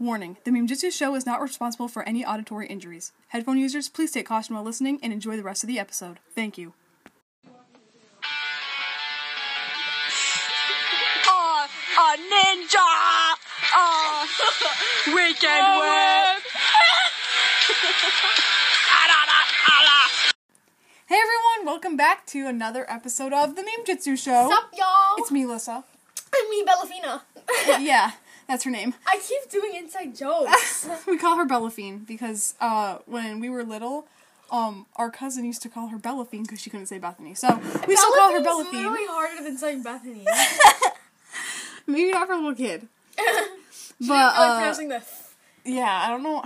[0.00, 3.12] Warning The Memejutsu Show is not responsible for any auditory injuries.
[3.28, 6.20] Headphone users, please take caution while listening and enjoy the rest of the episode.
[6.34, 6.72] Thank you.
[11.28, 11.66] Uh,
[11.98, 12.88] a ninja!
[13.76, 14.26] Uh,
[15.14, 16.42] weekend whip!
[21.06, 24.46] Hey everyone, welcome back to another episode of The Memejutsu Show.
[24.46, 25.16] What's up, y'all?
[25.18, 25.82] It's me, Lissa.
[26.32, 27.22] It's me, Bellafina.
[27.84, 28.12] yeah,
[28.50, 28.94] that's her name.
[29.06, 30.88] I keep doing inside jokes.
[31.06, 34.08] we call her Bellafine because uh, when we were little,
[34.50, 37.34] um, our cousin used to call her Bellafine because she couldn't say Bethany.
[37.34, 37.48] So
[37.86, 38.72] we still call her Bellafine.
[38.72, 40.26] literally harder than saying Bethany.
[41.86, 42.88] Maybe not for a little kid.
[44.02, 45.02] But, uh, pronouncing the
[45.66, 46.42] yeah, I don't know.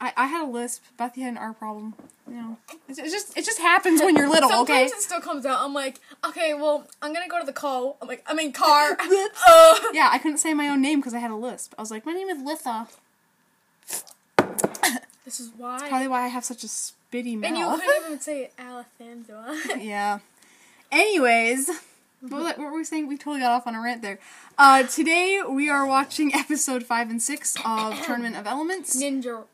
[0.00, 0.82] I, I had a lisp.
[0.98, 1.94] Bethy had an R problem.
[2.28, 2.56] You know,
[2.88, 4.48] it, it just it just happens when you're little.
[4.48, 4.96] Sometimes okay.
[4.96, 5.60] it still comes out.
[5.60, 7.96] I'm like, okay, well, I'm gonna go to the call.
[8.02, 8.96] I'm like, I mean, car.
[9.48, 11.74] Uh, Yeah, I couldn't say my own name because I had a lisp.
[11.78, 12.88] I was like, my name is Litha.
[15.24, 15.88] this is why.
[15.88, 17.50] Probably why I have such a spitty mouth.
[17.50, 19.82] and you couldn't even say Alejandra.
[19.82, 20.18] yeah.
[20.90, 21.70] Anyways,
[22.20, 23.08] what, what were we saying?
[23.08, 24.18] We totally got off on a rant there.
[24.58, 29.00] Uh, today we are watching episode five and six of Tournament of Elements.
[29.00, 29.44] Ninja.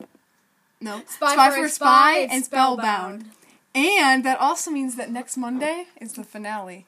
[0.83, 3.31] No, Spy for a Spy and Spellbound.
[3.75, 6.87] And that also means that next Monday is the finale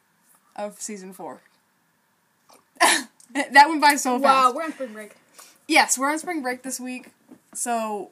[0.56, 1.40] of season four.
[2.80, 4.24] that went by so Wow, fast.
[4.24, 5.12] Wow, we're on spring break.
[5.66, 7.10] Yes, we're on spring break this week,
[7.54, 8.10] so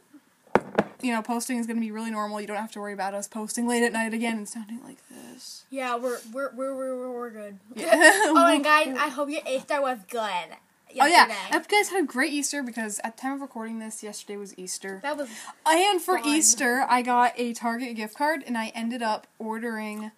[1.02, 2.40] you know posting is going to be really normal.
[2.40, 4.98] You don't have to worry about us posting late at night again and sounding like
[5.08, 5.64] this.
[5.70, 7.58] Yeah, we're we're we're we're, we're, good.
[7.74, 7.90] Yeah.
[7.92, 10.56] oh, and guys, I hope your Easter was good.
[11.00, 13.40] Oh yeah, I hope you guys had a great Easter because at the time of
[13.40, 15.00] recording this, yesterday was Easter.
[15.02, 15.28] That was
[15.66, 16.28] And for fun.
[16.28, 20.10] Easter, I got a Target gift card, and I ended up ordering,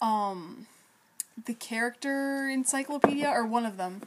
[0.00, 0.66] um,
[1.46, 4.02] the character encyclopedia or one of them.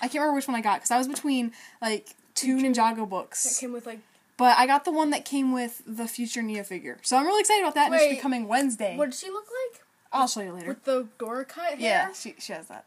[0.00, 3.42] I can't remember which one I got because I was between like two Ninjago books.
[3.44, 4.00] that came with like.
[4.36, 6.98] but I got the one that came with the future Nya figure.
[7.02, 7.86] So I'm really excited about that.
[7.86, 8.96] and it's Wait, becoming Wednesday.
[8.96, 9.82] What did she look like?
[10.12, 10.68] I'll show you later.
[10.68, 11.76] With the door cut hair.
[11.78, 12.84] Yeah, she she has that.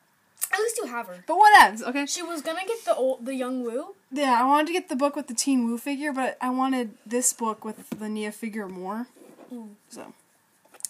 [0.53, 1.23] At least you have her.
[1.27, 2.05] But what whatevs, okay?
[2.05, 3.95] She was gonna get the old, the young Wu.
[4.11, 6.91] Yeah, I wanted to get the book with the Teen Wu figure, but I wanted
[7.05, 9.07] this book with the Nya figure more.
[9.49, 9.67] Hmm.
[9.89, 10.13] So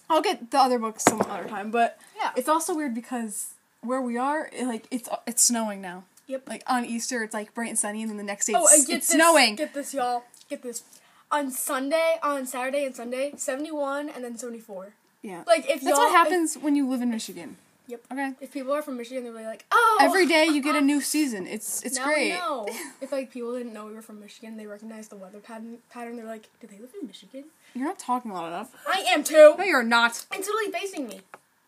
[0.09, 1.71] I'll get the other books some other time.
[1.71, 2.31] But Yeah.
[2.35, 6.03] it's also weird because where we are, it, like it's it's snowing now.
[6.27, 6.47] Yep.
[6.47, 8.85] Like on Easter, it's like bright and sunny, and then the next day Oh, it's,
[8.85, 9.55] get it's this, snowing.
[9.55, 10.23] Get this, y'all.
[10.49, 10.83] Get this.
[11.31, 14.93] On Sunday, on Saturday and Sunday, seventy-one and then seventy-four.
[15.21, 17.57] yeah, Like if that's what happens when you live in Michigan.
[17.91, 18.05] Yep.
[18.09, 18.31] Okay.
[18.39, 19.97] If, people are from Michigan, they're really like, oh.
[19.99, 21.45] Every day you get a new season.
[21.45, 22.31] It's it's now great.
[22.31, 22.65] I know.
[23.01, 25.79] if like people didn't know we were from Michigan, they recognize the weather pattern.
[25.89, 26.15] Pattern.
[26.15, 27.43] They're like, do they live in Michigan?
[27.73, 28.73] You're not talking loud enough.
[28.87, 29.55] I am too.
[29.57, 30.25] No, you're not.
[30.33, 31.19] It's literally facing me.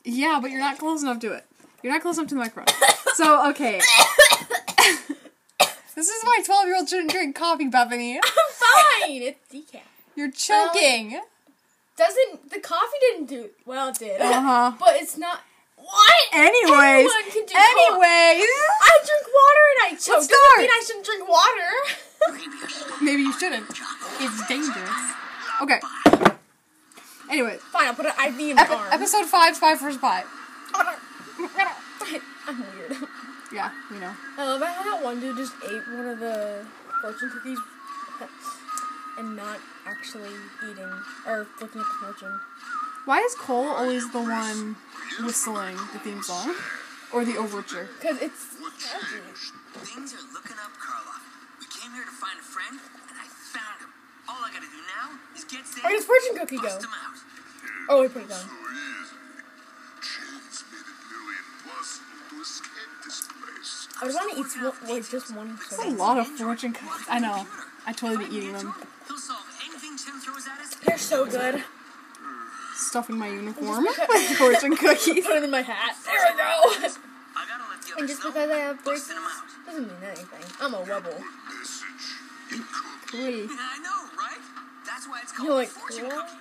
[0.05, 1.45] Yeah, but you're not close enough to it.
[1.81, 2.73] You're not close enough to the microphone.
[3.15, 3.81] so, okay.
[5.95, 8.15] this is why 12 year olds shouldn't drink coffee, Bethany.
[8.15, 8.21] I'm
[9.01, 9.21] fine.
[9.21, 9.81] It's decaf.
[10.15, 11.19] You're choking.
[11.97, 13.89] Doesn't the coffee didn't do well?
[13.89, 14.21] It did.
[14.21, 14.71] Uh huh.
[14.79, 15.41] But it's not.
[15.83, 16.23] What?
[16.33, 17.03] Anyways.
[17.11, 17.43] Anyone can.
[17.43, 18.47] Anyways.
[18.47, 20.23] I drink water and I choke.
[20.23, 21.71] Let's Doesn't mean I shouldn't drink water.
[23.03, 23.67] Maybe you shouldn't.
[24.19, 24.89] It's dangerous.
[25.61, 25.79] Okay.
[27.29, 27.57] Anyway.
[27.71, 28.93] Fine, I'll put an IV in my Epi- arm.
[28.93, 30.23] episode 5, Spy for Spy.
[32.47, 32.97] I'm weird.
[33.53, 34.07] Yeah, you know.
[34.07, 36.65] Um, I love how that one dude just ate one of the
[37.01, 37.59] fortune cookies
[39.17, 40.31] and not actually
[40.69, 40.91] eating
[41.27, 42.39] or looking at the fortune.
[43.05, 44.75] Why is Cole always the one
[45.19, 46.55] whistling the theme song?
[47.11, 47.89] Or the overture?
[47.99, 48.45] Because it's.
[49.83, 51.21] Things are looking up, Karloff.
[51.59, 53.89] We came here to find a friend, and I found him.
[54.29, 56.63] All I gotta do now is get Sam, Where does fortune cookie go?
[56.63, 57.17] bust him out.
[57.89, 58.39] Oh, we put it down.
[58.39, 59.15] So easy.
[60.01, 63.87] Chance made it nearly impossible to escape this place.
[64.01, 65.49] I would want to eat one, like just one.
[65.69, 67.05] That's a lot of fortune cookies.
[67.09, 67.45] I know.
[67.85, 68.73] I totally be eating them.
[69.07, 70.75] He'll solve anything Tim throws at us.
[70.85, 71.63] They're so good.
[72.75, 75.25] Stuffing my uniform with fortune cookies.
[75.25, 75.95] Put them in my hat.
[76.05, 76.43] There we go.
[77.35, 79.65] I gotta let the And just because I have braces Busting out.
[79.65, 80.45] doesn't mean anything.
[80.61, 81.13] I'm a rebel.
[81.13, 82.05] Message
[82.51, 83.11] encoded.
[83.11, 83.57] Cool.
[83.59, 84.41] I know, right?
[84.85, 86.27] That's why it's called You're like, a fortune what?
[86.27, 86.37] cookie.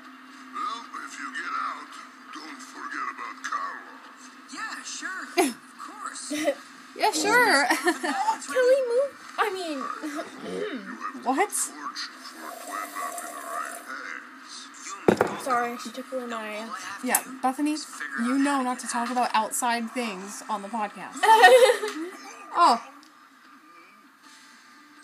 [0.53, 1.89] Well, if you get out,
[2.35, 4.21] don't forget about Karloff.
[4.53, 5.25] Yeah, sure.
[5.49, 6.33] of course.
[6.95, 7.65] Yeah, sure.
[7.67, 9.11] Can we move?
[9.39, 9.79] I mean,
[11.25, 11.51] what?
[11.51, 14.55] Fortune for it went up in the right hands.
[14.85, 16.69] You and me sorry, she took away my.
[17.05, 17.77] Yeah, Bethany,
[18.25, 21.17] you know not to talk about outside things on the podcast.
[22.55, 22.79] Oh,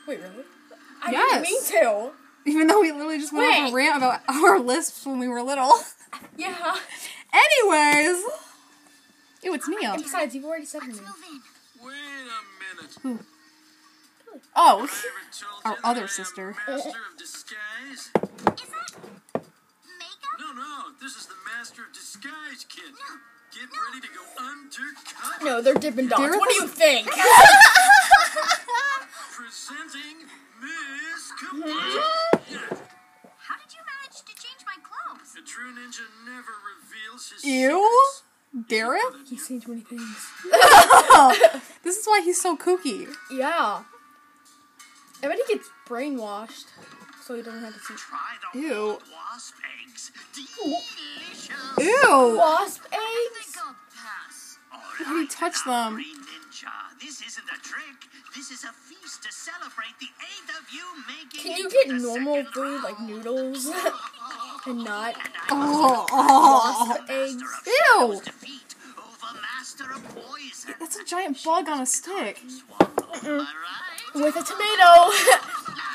[0.07, 0.45] Wait, really?
[1.03, 1.33] I Yes.
[1.33, 2.11] didn't mean to.
[2.45, 5.41] even though we literally just went on a rant about our lisps when we were
[5.43, 5.73] little.
[6.37, 6.77] Yeah.
[7.33, 8.23] Anyways.
[9.43, 9.95] Ew, it's Nya.
[9.95, 10.99] And besides, you've already said name.
[11.83, 12.97] Wait a minute.
[13.03, 13.19] Who?
[14.55, 14.91] Oh, I ever
[15.33, 16.55] told Our other sister.
[21.01, 22.93] this is the master of disguise kit.
[23.55, 25.43] Get ready to go undercut.
[25.43, 26.21] No, they're Dippin' Dots.
[26.21, 27.09] They're What do you think?
[29.33, 30.27] Presenting
[30.61, 31.73] Miss Kabuki.
[31.73, 32.75] Mm-hmm.
[33.39, 35.35] How did you manage to change my clothes?
[35.39, 37.71] A true ninja never reveals his Ew.
[37.71, 38.23] secrets.
[38.71, 39.29] Dareth?
[39.29, 40.27] He's seen too many things.
[41.85, 43.09] This is why he's so kooky.
[43.31, 43.83] Yeah.
[45.23, 46.67] I bet he gets brainwashed,
[47.29, 47.95] so he doesn't have to see.
[48.59, 48.99] Ew.
[49.13, 49.55] wasp
[49.85, 50.13] eggs.
[50.33, 51.51] Delicious.
[51.79, 52.37] Ew.
[52.39, 53.53] Wasp eggs?
[53.53, 54.57] think I'll pass.
[54.73, 55.99] All How do you touch them?
[55.99, 56.73] Ninja.
[56.99, 58.09] This isn't a trick.
[58.35, 62.37] This is a feast to celebrate the eight of you making Can you get normal
[62.37, 63.67] second food like noodles
[64.67, 65.15] and not
[65.51, 66.87] Oh, oh.
[66.89, 67.43] wasp eggs?
[67.43, 67.75] Ew.
[67.99, 70.75] Shadows defeat over Master of Poison.
[70.81, 72.41] That's a giant bug on a stick.
[72.49, 73.53] Swallow, am I
[74.15, 74.25] right?
[74.25, 75.75] With a tomato.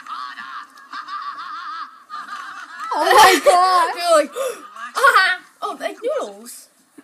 [2.96, 3.88] Oh my god.
[3.96, 4.32] They're like,
[4.96, 6.70] ah, oh, like noodles.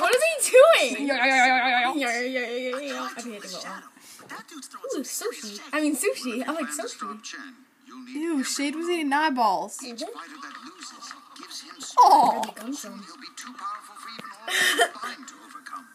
[0.00, 1.06] What is he doing?
[1.08, 3.08] Yeah, yeah, yeah, yeah, yeah.
[3.16, 3.82] I can't do that one.
[4.28, 5.60] That dude's throwing Ooh, sushi.
[5.72, 6.42] I mean sushi.
[6.46, 6.88] I like sushi.
[6.88, 7.54] Stop Chen.
[7.86, 9.78] You'll need Ew, Shade was eating eyeballs.
[9.84, 11.94] each fighter that loses gives him strength.
[11.98, 12.32] Oh.
[12.32, 12.92] Where'd it come from?
[13.06, 14.46] He'll be too powerful for even all
[14.78, 15.86] the blind to overcome.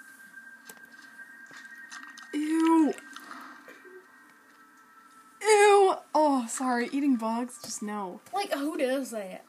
[2.33, 2.93] Ew.
[5.49, 5.95] Ew.
[6.13, 6.89] Oh, sorry.
[6.91, 7.59] Eating bugs?
[7.63, 8.21] Just no.
[8.33, 9.43] Like, who does that?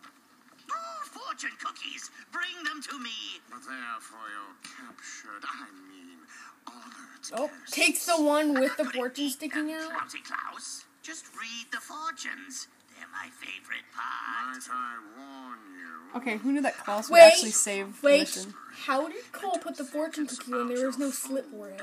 [0.70, 2.11] Ooh, fortune cookies.
[2.32, 3.11] Bring them to me.
[3.50, 6.19] There for your captured, I mean,
[6.67, 7.73] honored Oh, guest.
[7.75, 9.93] takes the one with the fortune sticking them, out.
[10.08, 10.85] Clouty Clouse.
[11.02, 12.69] Just read the fortunes.
[12.96, 14.56] They're my favorite part.
[14.56, 16.17] Might I warn you?
[16.19, 18.55] Okay, who knew that Clouse would actually save the Wait, mission?
[18.87, 21.81] how did Cole put the fortune cookie when there was no slit for it?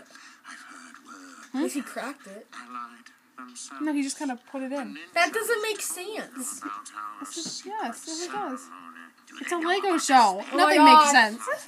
[0.50, 1.46] I've heard word.
[1.54, 2.48] Unless he cracked it.
[2.54, 3.12] Allied themselves.
[3.82, 4.98] No, he just kind of put it in.
[5.14, 6.60] That doesn't make sense.
[6.60, 8.62] About our This is- yes, yes, it does.
[9.42, 10.44] It's a Lego about show.
[10.54, 11.12] Oh Nothing makes gosh.
[11.12, 11.40] sense.
[11.48, 11.68] Not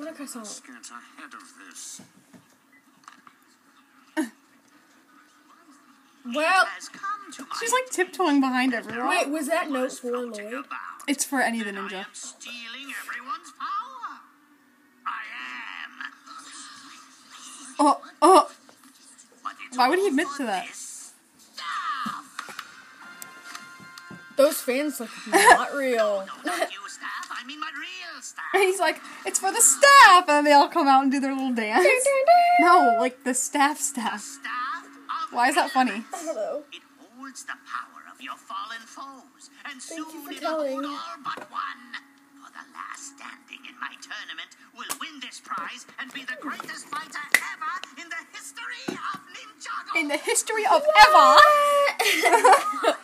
[0.04, 0.42] Look, I saw it.
[0.42, 2.00] Let's get ahead of this.
[6.34, 9.08] Well, has come to She's like tiptoeing behind everyone.
[9.08, 10.64] wait, was that note for floating Lloyd?
[11.06, 12.04] It's for any of the ninja.
[12.12, 14.20] stealing everyone's power.
[17.80, 18.50] Oh, oh.
[19.68, 20.66] But it's Why would he admit to that?
[24.36, 26.24] Those fans look not real.
[26.44, 27.28] No, not staff.
[27.30, 28.44] I mean my real staff.
[28.54, 31.20] And he's like, it's for the staff, and then they all come out and do
[31.20, 31.86] their little dance.
[32.60, 34.20] No, like the staff staff.
[34.22, 34.86] Staff
[35.32, 36.04] Why is that funny?
[36.12, 36.62] I.
[36.72, 40.72] It holds the power of your fallen foes, and Thank you soon for it'll telling.
[40.72, 41.82] hold all but one.
[42.42, 46.86] For the last standing in my tournament will win this prize and be the greatest
[46.86, 49.37] fighter ever in the history of Ninjago.
[49.96, 51.36] In the history of ever.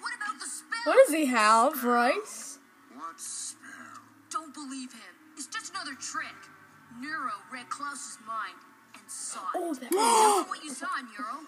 [0.00, 0.80] What about the spell?
[0.84, 2.58] What does he have, Rice?
[2.94, 4.02] What spell?
[4.30, 5.14] Don't believe him.
[5.36, 6.34] It's just another trick.
[7.00, 8.58] Neuro read Clouse's mind
[8.94, 9.56] and saw it.
[9.56, 10.86] Oh, that Tell me what you saw,
[11.16, 11.46] Neuro.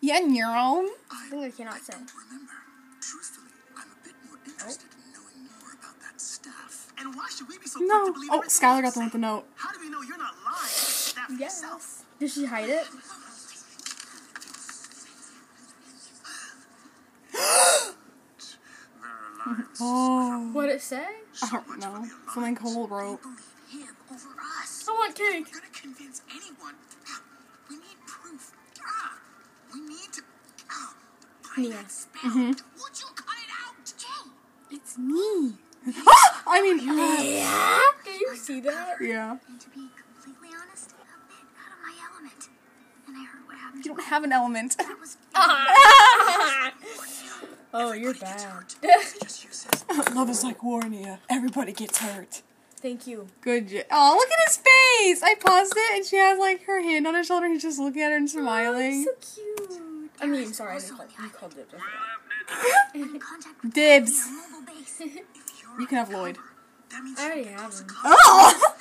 [0.00, 0.88] Yeah, neuron.
[1.30, 1.92] thing I cannot say.
[1.94, 2.52] Don't remember.
[3.00, 4.96] Truthfully, I'm a bit more interested oh.
[4.98, 6.92] in knowing more about that staff.
[6.98, 7.86] And why should we be so No.
[8.02, 9.44] quick to believe Oh, Skylor got the one with the note.
[9.54, 10.68] How do we know you're not lying?
[10.68, 11.80] Staff yourself.
[11.80, 12.04] Yes.
[12.18, 12.86] Did she hide it?
[17.32, 17.42] Their
[19.34, 19.35] alliance.
[19.80, 20.50] Oh.
[20.52, 21.04] What'd it say?
[21.42, 22.04] I don't know.
[22.34, 23.20] Something Cole wrote.
[23.22, 24.28] Believe him over
[24.62, 24.86] us.
[24.88, 25.46] I want cake.
[25.52, 26.74] gonna convince anyone.
[27.70, 28.52] We need proof.
[28.84, 29.18] Ah,
[29.72, 30.22] we need to.
[30.70, 30.94] Ah,
[31.54, 31.76] bring Yeah.
[31.82, 32.22] that spell.
[32.30, 32.46] Mm-hmm.
[32.48, 33.86] Would you cut it out?
[33.98, 34.30] Jay?
[34.76, 35.54] It's me.
[36.46, 37.80] I mean, uh, Yeah?
[38.04, 38.96] Did you see that?
[39.00, 39.36] yeah.
[39.48, 40.94] And to be completely honest, a
[41.28, 42.48] bit out of my element.
[43.06, 43.84] And I heard what happened.
[43.84, 44.76] You don't have an element.
[44.78, 45.16] That was
[47.78, 48.64] oh, you're bad.
[48.82, 49.84] Just use this.
[50.14, 51.18] Love is like Warnia.
[51.28, 52.42] Everybody gets hurt.
[52.76, 53.28] Thank you.
[53.40, 53.68] Good.
[53.68, 55.22] j- Oh, look at his face!
[55.22, 57.48] I paused it, and she has like her hand on his shoulder.
[57.48, 59.06] He's just looking at her and oh, smiling.
[59.08, 59.80] Oh, so cute.
[60.20, 61.68] I mean, sorry, I didn't you called it.
[62.94, 64.26] in contact with Dibs.
[64.26, 65.02] our mobile base.
[65.78, 66.38] You can have Lloyd.
[66.90, 67.86] That means I already have him.
[68.02, 68.74] Oh!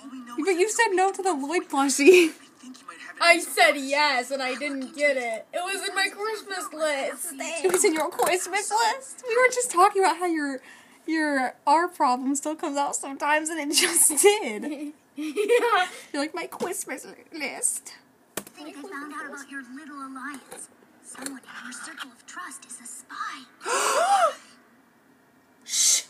[0.00, 2.32] all we know But you said no to the Lloyd plushie.
[2.60, 3.22] I think you might have it.
[3.22, 5.46] I said yes, and I didn't get it.
[5.52, 7.32] It was in my Christmas list.
[7.64, 9.24] It was in your Christmas list.
[9.26, 10.60] We were just talking about how your
[11.06, 14.92] your R problem still comes out sometimes, and it just did.
[15.16, 15.88] yeah.
[16.12, 17.94] You're like my Christmas list.
[18.36, 20.68] I think I found out about your little alliance.
[21.02, 23.44] Someone in your circle of trust is a spy.
[25.64, 26.02] Shh.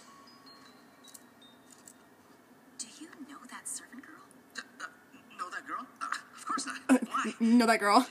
[2.78, 4.24] Do you know that servant girl?
[4.56, 4.86] Uh, uh,
[5.38, 5.86] know that girl?
[6.02, 6.06] Uh,
[6.66, 7.08] of course not.
[7.08, 7.32] Why?
[7.40, 8.06] You know that girl.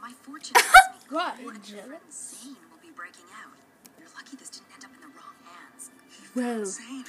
[0.00, 1.40] My fortune tells me What?
[1.40, 2.40] You're jealous?
[2.42, 3.52] Zane will be breaking out.
[3.98, 5.90] You're lucky this didn't end up in the wrong hands.
[6.34, 6.64] Whoa.
[6.64, 7.04] Zane,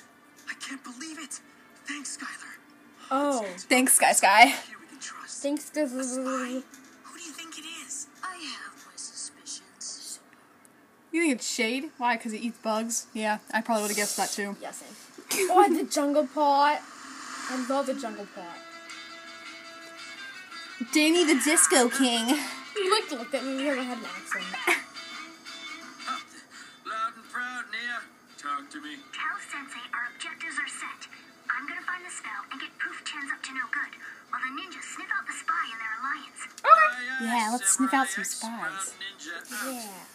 [0.50, 1.40] I can't believe it.
[1.86, 2.58] Thanks, Skylor.
[3.10, 3.46] Oh.
[3.70, 4.46] Thanks, Sky Sky.
[4.48, 5.42] Here we can trust.
[5.42, 5.92] Thanks, guys.
[5.92, 8.08] Who do you think it is?
[8.24, 10.20] I have my suspicions.
[11.12, 11.86] You think it's Shade?
[11.98, 12.18] Why?
[12.18, 13.08] Because he eats bugs?
[13.14, 14.56] Yeah, I probably would have guessed that too.
[14.62, 14.90] Yeah, same.
[15.52, 16.82] Oh, and the jungle pot.
[17.50, 18.58] I love the jungle pot.
[20.94, 22.30] Danny the Disco King.
[22.76, 24.46] You like looked at me because I had an accent.
[26.86, 28.06] Loud and proud, Nya.
[28.38, 29.02] Talk to me.
[29.10, 31.10] Tell Sensei our objectives are set.
[31.50, 33.98] I'm gonna find the spell and get Poof Chins up to no good,
[34.30, 36.46] while the ninjas sniff out the spy in their alliance.
[37.26, 38.94] Yeah, let's sniff out some Samurai spies.
[38.94, 39.82] X, proud Ninja.
[39.82, 40.06] Yeah.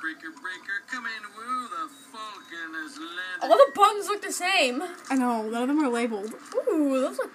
[0.00, 1.66] Breaker, breaker, come in, Wu.
[1.66, 3.42] The Falcon has landed.
[3.42, 4.82] All the buns look the same.
[5.10, 6.32] I know, none of them are labeled.
[6.70, 7.32] Ooh, those look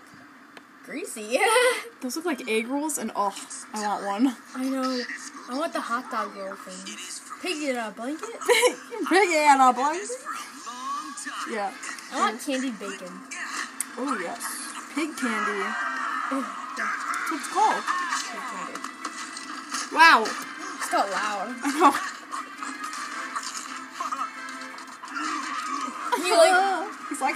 [0.83, 1.39] greasy.
[2.01, 3.33] Those look like egg rolls, and oh,
[3.73, 4.35] I want one.
[4.55, 5.01] I know.
[5.49, 6.97] I want the hot dog roll thing.
[7.41, 8.29] Pig in a blanket?
[9.09, 10.09] Big in a blanket?
[11.49, 11.73] Yeah.
[12.13, 13.11] I want candied bacon.
[13.97, 14.41] Oh yes.
[14.95, 15.59] Pig candy.
[16.31, 17.83] That's what it's called.
[18.29, 18.77] Pig candy.
[19.93, 20.23] Wow.
[20.23, 21.55] It's not loud.
[21.63, 21.93] I know.
[26.23, 27.35] You like He's like,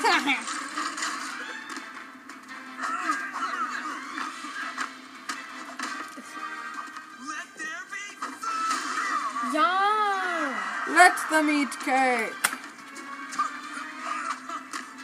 [10.95, 12.33] let them eat cake.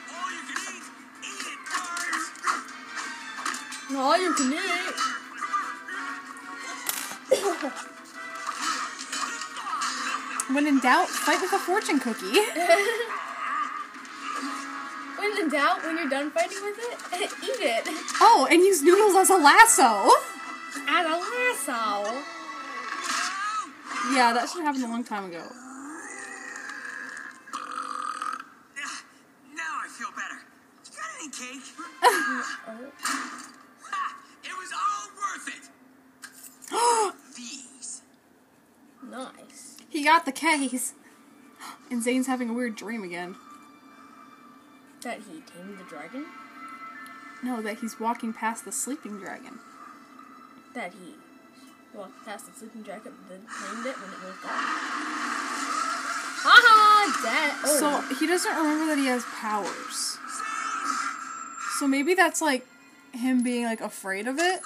[0.09, 0.85] All you can eat,
[1.21, 2.25] eat it, guys.
[3.95, 4.97] All you can eat.
[10.53, 12.39] When in doubt, fight with a fortune cookie.
[15.21, 16.99] When in doubt, when you're done fighting with it,
[17.43, 17.87] eat it.
[18.19, 20.09] Oh, and use noodles as a lasso.
[20.89, 22.11] As a lasso.
[24.15, 25.43] Yeah, that should have happened a long time ago.
[29.53, 30.41] Now I feel better.
[30.85, 31.69] You got any cake?
[33.01, 34.15] Ha!
[34.43, 35.69] It was all worth it.
[37.35, 38.01] These.
[39.03, 39.77] Nice.
[39.89, 40.93] He got the case.
[41.91, 43.35] And Zane's having a weird dream again.
[45.01, 46.25] That he tamed the dragon?
[47.43, 49.59] No, that he's walking past the sleeping dragon.
[50.73, 51.15] That he
[51.93, 54.51] walked past the sleeping dragon and then tamed it when it woke up.
[56.43, 57.23] Haha!
[57.23, 57.61] That.
[57.65, 57.77] Oh.
[57.77, 60.17] So he doesn't remember that he has powers.
[61.81, 62.63] So maybe that's like
[63.11, 64.61] him being like afraid of it,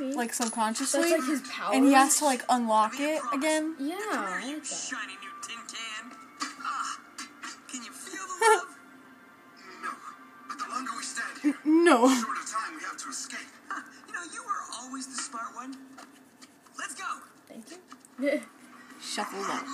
[0.00, 0.14] maybe.
[0.14, 1.00] like subconsciously.
[1.10, 1.76] That's like his powers.
[1.76, 3.76] and he has to like unlock it again.
[3.78, 4.66] Yeah, I like that.
[4.66, 6.10] shiny new tin can.
[6.60, 6.98] Ah,
[7.70, 8.76] can you feel the love?
[9.80, 9.90] No.
[10.48, 12.08] But the longer we stand here, No.
[12.08, 13.38] time we have to escape.
[14.08, 15.72] You know, you were always the smart one.
[16.76, 17.04] Let's go.
[17.46, 18.40] Thank you.
[19.00, 19.64] Shuffle up.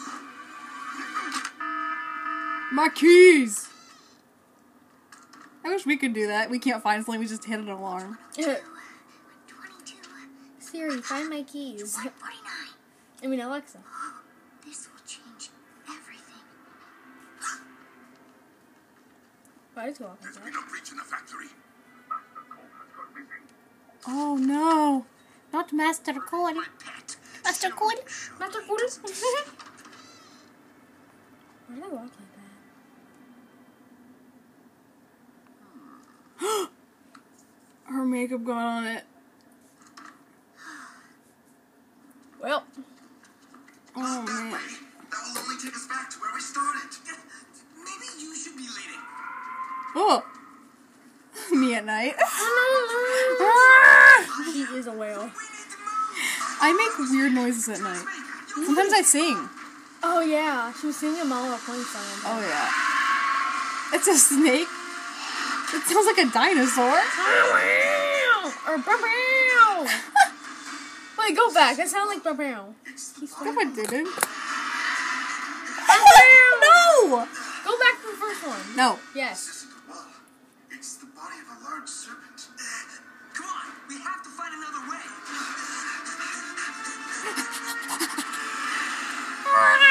[2.70, 3.61] My keys!
[5.64, 6.50] I wish we could do that.
[6.50, 8.18] We can't find something, we just hit an alarm.
[8.34, 8.60] 22,
[10.58, 11.94] Siri, find my keys.
[11.94, 12.52] 149.
[13.22, 13.78] I mean, Alexa.
[14.64, 15.50] This will change
[15.88, 16.44] everything.
[19.74, 20.44] Why is he walking There's back?
[20.46, 21.46] been a breach in the factory.
[24.06, 25.04] Oh no!
[25.52, 26.56] Not Master Code.
[27.44, 28.00] Master Code?
[28.40, 28.98] Master Quarters?
[31.66, 32.32] Why did I walk like
[36.40, 36.68] that?
[37.92, 39.04] Her makeup got on it.
[42.42, 42.64] Well,
[43.96, 44.50] Oh man.
[44.52, 44.60] That
[45.34, 46.90] will only take us back to where we started.
[47.76, 49.00] Maybe you should be leading.
[49.96, 50.22] Oh!
[51.52, 52.14] Me at night.
[54.52, 55.24] he is a whale.
[55.24, 56.60] We need to move.
[56.60, 58.04] I make weird noises at night.
[58.54, 59.48] Sometimes I sing.
[60.02, 62.02] Oh yeah, she was singing a Mala Point song.
[62.26, 62.70] Oh yeah.
[63.96, 64.68] It's a snake.
[65.74, 67.00] It sounds like a dinosaur.
[68.72, 68.96] Or bow
[71.18, 71.76] Wait, go back.
[71.76, 72.74] That sounded like bow No,
[73.60, 74.08] I didn't.
[75.88, 75.94] No!
[77.04, 77.28] No!
[77.64, 78.60] Go back to the first one.
[78.74, 78.98] No.
[79.14, 79.44] Yes.
[79.44, 80.06] This isn't a wall.
[80.70, 82.48] It's the body of a large serpent.
[83.34, 85.02] Come on, we have to find another way.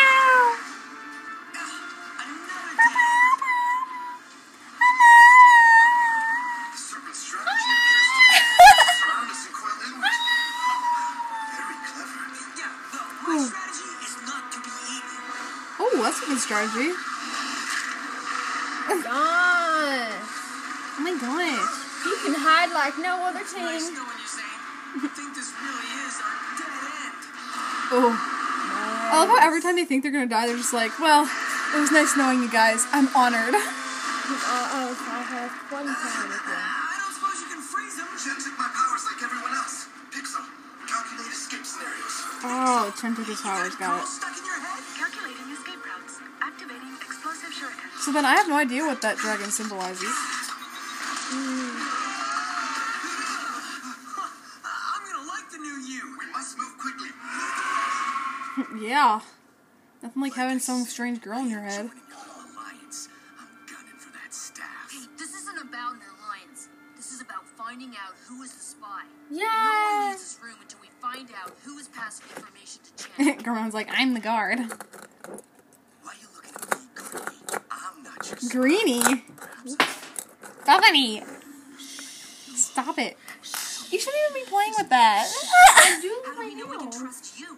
[16.28, 16.88] Oh, that's a.
[19.04, 20.12] Gosh.
[20.98, 21.72] Oh my gosh.
[22.08, 23.64] You can hide like no other Nice thing.
[23.64, 25.10] you, Zane.
[25.12, 26.72] think this really is our dead
[27.04, 27.20] end.
[27.96, 28.12] Oh.
[28.12, 31.24] I love how every time they think they're gonna die, they're just like, well,
[31.76, 32.84] it was nice knowing you guys.
[32.92, 33.56] I'm honored.
[33.56, 33.64] Uh,
[34.28, 36.52] uh, I have one time with you.
[36.52, 38.08] I don't suppose you can freeze them.
[38.20, 39.88] Chen took my powers like everyone else.
[40.12, 40.44] Pick some.
[40.88, 42.16] Calculate escape scenarios.
[42.44, 44.08] Oh, Chen took his powers, got it.
[48.08, 50.08] So then I have no idea what that dragon symbolizes.
[54.64, 56.16] I'm gonna like the new you.
[56.18, 57.10] We must move quickly.
[58.88, 59.20] Yeah.
[60.02, 61.90] Nothing like having some strange girl in your head.
[61.90, 63.10] Joining an alliance.
[63.38, 64.90] I'm gunning for that staff.
[64.90, 66.70] Hey, this isn't about an alliance.
[66.96, 69.04] This is about finding out who is the spy.
[69.30, 69.42] Yeah.
[69.44, 70.10] No one Yeah.
[70.12, 73.38] leaves this room until we find out who is passing information to Chen.
[73.44, 74.60] Gorman's like, I'm the guard.
[74.60, 77.44] Why you looking at me, Greenie?
[77.70, 78.04] I'm
[78.58, 79.24] not your Greenie.
[80.66, 81.24] Bethany.
[82.56, 83.18] Stop it.
[83.90, 85.28] You shouldn't even be playing with that.
[85.76, 87.58] I do How do we know we can trust you?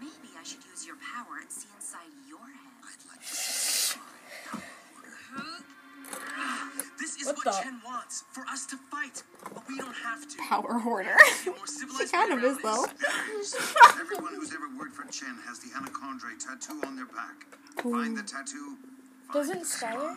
[0.00, 2.82] Maybe I should use your power and see inside your head.
[2.82, 4.58] I'd like to see the spy
[4.96, 5.64] order.
[6.98, 9.22] This is What what, Chen wants for us to fight,
[9.54, 10.36] but we don't have to.
[10.48, 11.16] Power hoarder.
[11.44, 12.86] Be a more she civilized kind of is, around though.
[13.38, 13.76] this.
[14.00, 17.46] Everyone who's ever worked for Chen has the Anacondrai tattoo on their back.
[17.82, 18.76] Find the tattoo.
[19.32, 20.16] Doesn't Skylor?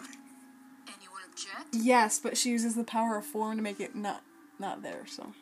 [0.87, 1.67] Anyone object?
[1.71, 4.23] Yes, but she uses the power of form to make it not
[4.59, 5.33] not there, so.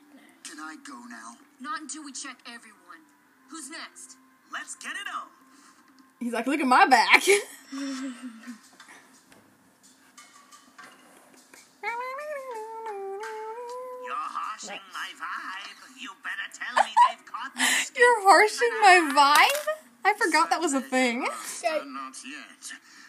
[0.44, 1.36] Can I go now?
[1.60, 3.06] Not until we check everyone.
[3.50, 4.18] Who's next?
[4.52, 5.28] Let's get it on.
[6.20, 7.26] He's like, look at my back.
[7.28, 7.40] You're
[14.18, 16.00] harshing my vibe.
[16.00, 19.91] You better tell me they've caught the escape You're harshing my vibe?
[20.04, 21.28] I forgot that was a thing.
[21.28, 22.64] Uh, not yet.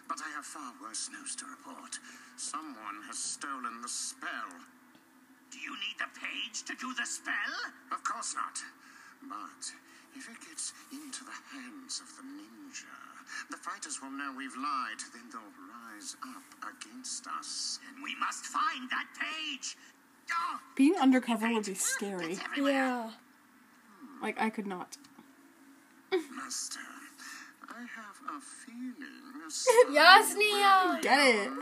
[0.09, 1.99] But I have far worse news to report.
[2.37, 4.53] Someone has stolen the spell.
[5.51, 7.55] Do you need the page to do the spell?
[7.91, 8.61] Of course not.
[9.23, 9.73] But
[10.17, 12.93] if it gets into the hands of the ninja,
[13.51, 15.01] the fighters will know we've lied.
[15.13, 17.79] Then they'll rise up against us.
[17.85, 19.77] Then we must find that page.
[20.31, 22.39] Oh, Being undercover would be scary.
[22.57, 23.11] Yeah.
[24.23, 24.97] Like, I could not.
[26.13, 26.81] Master,
[27.69, 28.93] I have a feeling.
[29.93, 31.01] Yes, Neo.
[31.01, 31.49] Get it.
[31.49, 31.53] A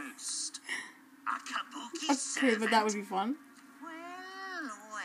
[2.13, 3.37] Okay, but that would be fun.
[3.81, 3.91] Well,
[4.93, 5.03] well.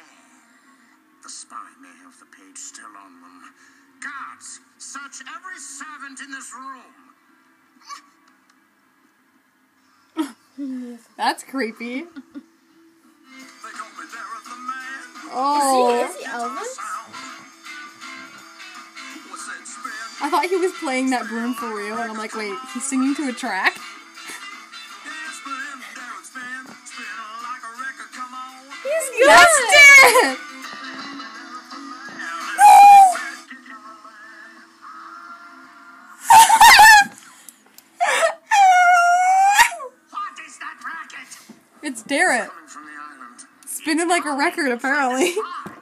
[1.21, 3.53] The spy may have the page still on them.
[4.01, 6.51] Guards, search every servant in this
[10.57, 10.97] room.
[11.17, 12.01] That's creepy.
[12.01, 12.05] They
[13.71, 15.03] got me there at the man.
[15.31, 16.07] Oh.
[16.09, 16.94] Is he Elvis?
[20.25, 23.13] I thought he was playing that broom for real, and I'm like, wait, he's singing
[23.13, 23.77] to a track?
[23.77, 25.53] Yeah, spin,
[25.93, 26.65] there it spin.
[26.81, 27.05] Spin
[27.45, 28.57] like a record, come on.
[28.81, 29.29] He's good.
[29.29, 30.41] That's it!
[40.09, 41.37] What is that racket?
[41.83, 42.49] It's Dareth.
[42.49, 43.45] Coming from the island.
[43.67, 45.35] Spinning like a record, apparently.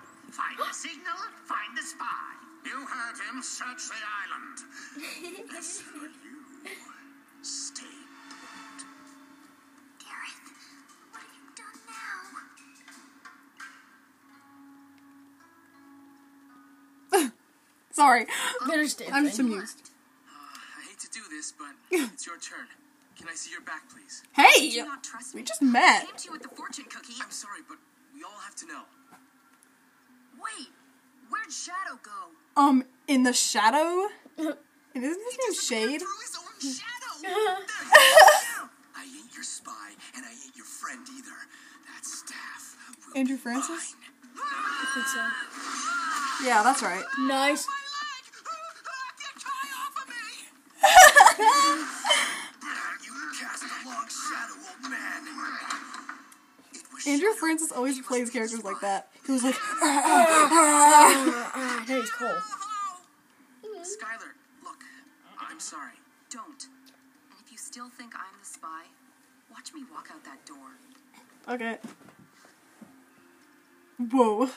[3.43, 4.58] Search the island.
[5.58, 6.71] As for you,
[7.41, 7.84] stay
[8.29, 8.86] put.
[9.99, 10.47] Dareth,
[11.12, 11.77] what have you done
[17.12, 17.32] now?
[17.91, 18.25] Sorry.
[18.65, 19.13] Finish dancing.
[19.13, 19.91] I'm just amused.
[20.29, 22.67] I hate to do this, but it's your turn.
[23.17, 24.23] Can I see your back, please?
[24.32, 24.69] Hey!
[24.69, 26.03] Do you not trust We just met.
[26.03, 27.13] I Came to you with the fortune cookie.
[27.21, 27.77] I'm sorry, but
[28.15, 28.84] we all have to know.
[30.41, 30.69] Wait,
[31.29, 32.32] where'd Shadow go?
[32.56, 34.07] Um, in the shadow?
[34.37, 34.57] Isn't
[34.93, 36.01] his name Shade?
[36.01, 37.13] Through his own shadow.
[37.21, 37.57] There you go.
[38.95, 41.47] I ain't your spy, and I ain't your friend either.
[41.93, 42.75] That staff
[43.07, 43.95] will Andrew be Francis?
[44.35, 44.43] mine.
[44.43, 44.45] I
[44.93, 45.27] think so.
[46.47, 47.03] Yeah, that's right.
[47.21, 47.65] Nice.
[47.67, 48.23] My leg!
[49.19, 50.13] Get Kai off of me!
[53.03, 55.21] you cast a long shadow, old man.
[56.73, 59.07] It was Andrew Francis always plays characters like that.
[59.25, 62.37] He was like, Ah, that is cool.
[63.83, 64.83] Skylor, look,
[65.39, 65.93] I'm sorry.
[66.29, 66.67] Don't.
[67.29, 68.83] And if you still think I'm the spy,
[69.51, 70.77] watch me walk out that door.
[71.49, 71.79] okay.
[73.97, 74.49] Whoa.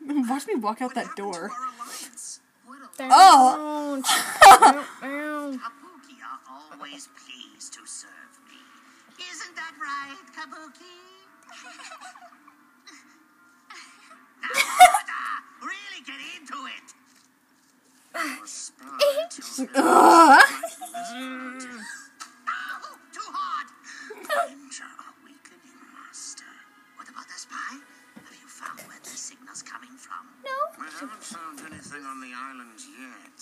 [0.28, 1.32] Watch me walk out What that door.
[1.32, 2.40] To our alliance?
[2.66, 4.02] What a Oh!
[5.00, 8.58] Kabuki are always pleased to serve me.
[9.30, 10.98] Isn't that right, Kabuki?
[14.42, 14.50] now,
[14.90, 15.22] Oda,
[15.62, 16.94] really get into it.
[18.38, 18.88] Your spy
[19.76, 20.42] Ugh.
[24.38, 24.86] Ow, too
[25.18, 26.52] awakening master.
[26.96, 27.82] What about the spy?
[28.14, 30.28] Have you found where the signal's coming from?
[30.98, 33.38] haven't found anything on the island yet,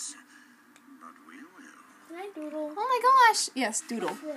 [1.00, 1.80] but we will.
[2.08, 2.72] Can I doodle?
[2.76, 3.48] Oh my gosh!
[3.54, 4.12] Yes, Doodle.
[4.20, 4.36] Yeah.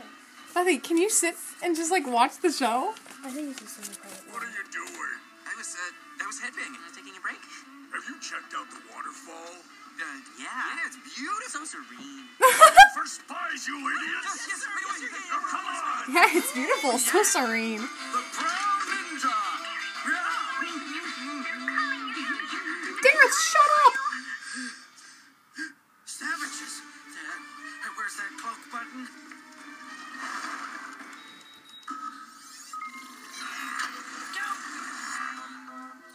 [0.54, 2.96] Buffy, can you sit and just like watch the show?
[3.24, 4.24] I think it's just in the private.
[4.32, 5.20] What are you doing?
[5.44, 6.80] I was, uh, I was headbanging.
[6.80, 7.44] I was taking a break.
[7.92, 9.60] Have you checked out the waterfall?
[10.00, 10.06] Uh,
[10.40, 10.46] yeah.
[10.48, 11.60] Yeah, it's beautiful.
[11.60, 12.24] So serene.
[12.96, 14.48] For spies, you idiots!
[14.48, 15.12] yes, right away.
[15.28, 16.14] Now come on!
[16.16, 16.98] Yeah, it's beautiful.
[16.98, 17.82] So serene.
[17.82, 19.36] The Brown Ninja!
[23.04, 23.94] Dareth, shut up!
[26.06, 26.80] Savages.
[26.80, 29.08] Uh, where's that cloak button?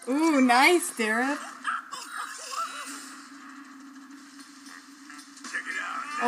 [0.09, 1.54] Ooh, nice, Dareth.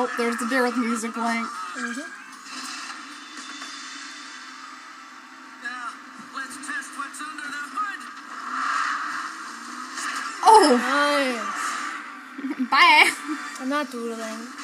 [0.08, 1.48] Oh, there's the Dareth music link.
[10.48, 10.78] Oh!
[12.38, 12.70] Nice.
[12.70, 13.10] Bye.
[13.58, 14.55] I'm not doodling.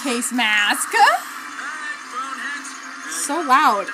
[0.00, 0.88] face mask.
[3.10, 3.86] So loud.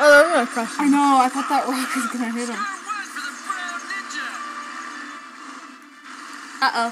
[0.00, 0.68] oh, they're gonna him.
[0.78, 2.58] I know, I thought that rock was gonna hit him.
[6.60, 6.90] Uh oh.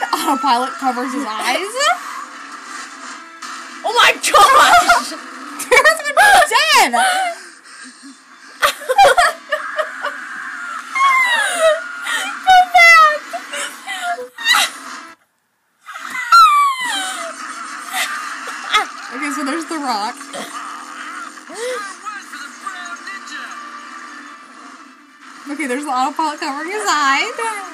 [0.00, 1.58] The autopilot covers his eyes.
[3.84, 5.10] oh my gosh!
[5.70, 6.22] There's gonna be
[6.92, 7.43] 10!
[19.84, 20.16] rock.
[25.50, 27.70] okay, there's the autopilot covering his eye.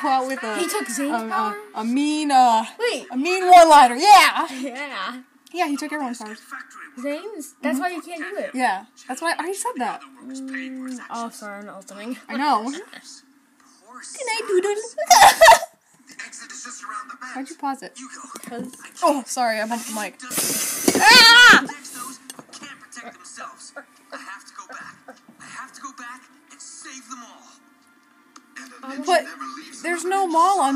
[0.00, 0.02] Out.
[0.02, 3.06] Go out with a He took Zane's a, a, a mean uh Wait.
[3.10, 3.96] a mean one-liner.
[3.96, 4.46] Yeah.
[4.52, 5.22] Yeah.
[5.52, 6.38] Yeah, he took everyone's powers.
[6.38, 7.54] Factory Zane's.
[7.62, 8.50] That's why you can't do it.
[8.54, 10.00] Yeah, that's why I already said that.
[10.00, 12.16] other workers paid for his Oh, sorry, I'm not ultiming.
[12.28, 12.62] I know.
[12.64, 14.74] Poor Can I doodle?
[16.10, 17.36] The exit is just around the back.
[17.36, 17.92] Why'd you pause it?
[17.98, 18.08] You.
[18.34, 20.18] Because Oh, sorry, I bumped the mic.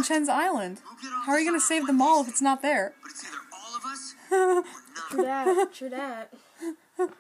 [0.05, 0.81] No Chen's Island.
[0.85, 2.95] We'll get off How are you gonna save the island mall if it's not there?
[3.03, 4.65] But it's either all of us or none.
[5.11, 5.75] true that.
[5.75, 6.33] True that.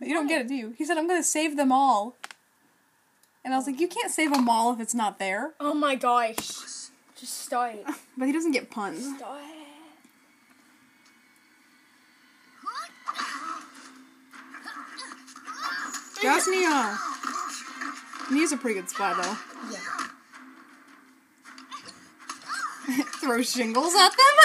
[0.00, 0.74] You don't get it, do you?
[0.76, 2.16] He said, I'm gonna save them all.
[3.44, 5.54] And I was like, you can't save a mall if it's not there.
[5.60, 6.36] Oh my gosh.
[7.16, 7.84] Just stop.
[8.18, 9.16] But he doesn't get puns.
[9.16, 9.38] Stop.
[16.20, 16.98] Just Nya.
[18.30, 19.36] Nya's a pretty good spy, though.
[19.72, 19.78] Yeah.
[23.24, 24.36] throw shingles at them?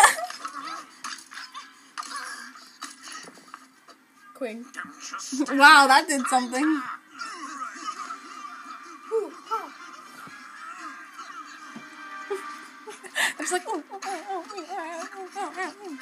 [4.36, 4.66] Queen.
[5.52, 6.64] wow, that did something.
[13.38, 16.00] I was like, oh oh oh, oh, oh, oh,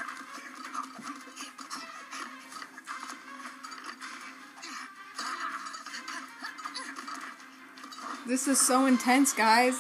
[8.27, 9.79] This is so intense, guys.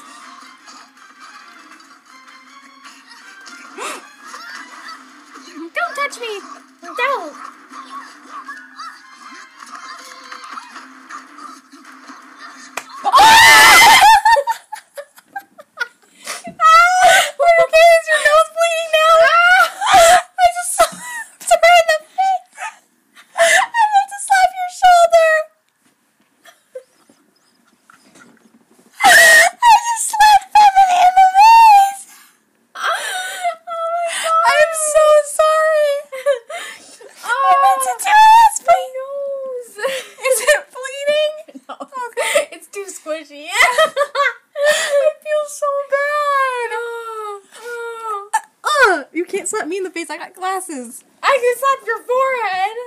[49.37, 50.09] Can't slap me in the face.
[50.09, 51.03] I got glasses.
[51.21, 52.77] I can slap your forehead.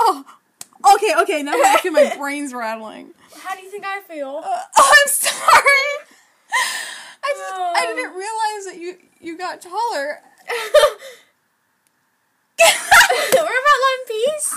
[0.00, 0.24] Oh,
[0.94, 1.42] okay, okay.
[1.42, 3.14] Now I feel my brain's rattling.
[3.42, 4.42] How do you think I feel?
[4.44, 6.06] Uh, oh, I'm sorry.
[7.24, 7.94] I just I Oh.
[7.94, 10.20] didn't realize that you you got taller.
[12.58, 14.48] We're about Love and Peace.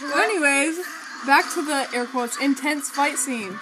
[0.00, 0.78] So anyways,
[1.26, 3.58] back to the air quotes intense fight scene.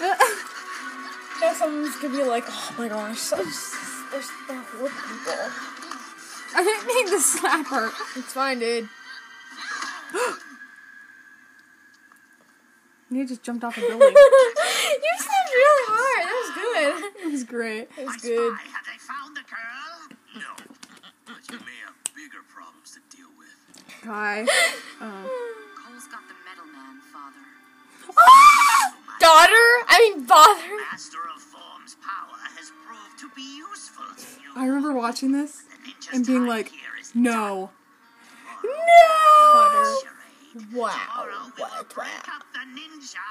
[0.00, 3.74] Yeah, someone's gonna be like, oh my gosh, there's,
[4.10, 5.77] there's the whoop people.
[6.54, 7.90] I didn't mean to slap her.
[8.16, 8.88] It's fine, dude.
[13.10, 13.98] You just jumped off a building.
[14.00, 16.24] you slapped really hard.
[16.28, 16.94] That was good.
[17.28, 17.88] It was great.
[17.96, 18.52] It was My good.
[18.52, 19.96] spy, have they found the girl?
[20.36, 20.52] No,
[21.24, 24.02] but you may have bigger problems to deal with.
[24.04, 24.44] Guy.
[25.00, 25.22] Uh.
[25.78, 27.44] Cole's got the metal man, father.
[29.20, 29.66] Daughter?
[29.88, 30.76] I mean, father.
[30.90, 34.50] Master of Form's power has proved to be useful to you.
[34.56, 35.67] I remember watching this The ninja's
[36.12, 36.72] and being like,
[37.14, 37.70] no.
[39.52, 39.94] Father.
[40.72, 40.90] Wow.
[40.90, 41.94] Tomorrow we will What?
[41.94, 42.34] break Wow.
[42.36, 43.28] up the ninja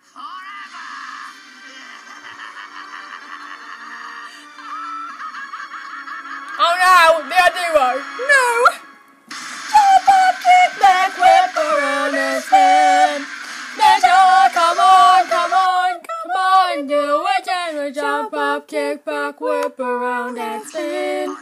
[0.00, 0.86] forever.
[6.62, 7.88] Oh no, the Aduo.
[8.28, 8.44] No!
[9.70, 13.24] Jump up, kick back, whip around and spin.
[13.78, 17.94] Ninja, come on, come on, come on, do it.
[17.94, 21.36] Jump up, kick back, whip around and spin.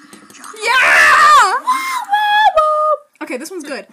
[0.62, 1.54] Yeah!
[3.22, 3.86] Okay, this one's good.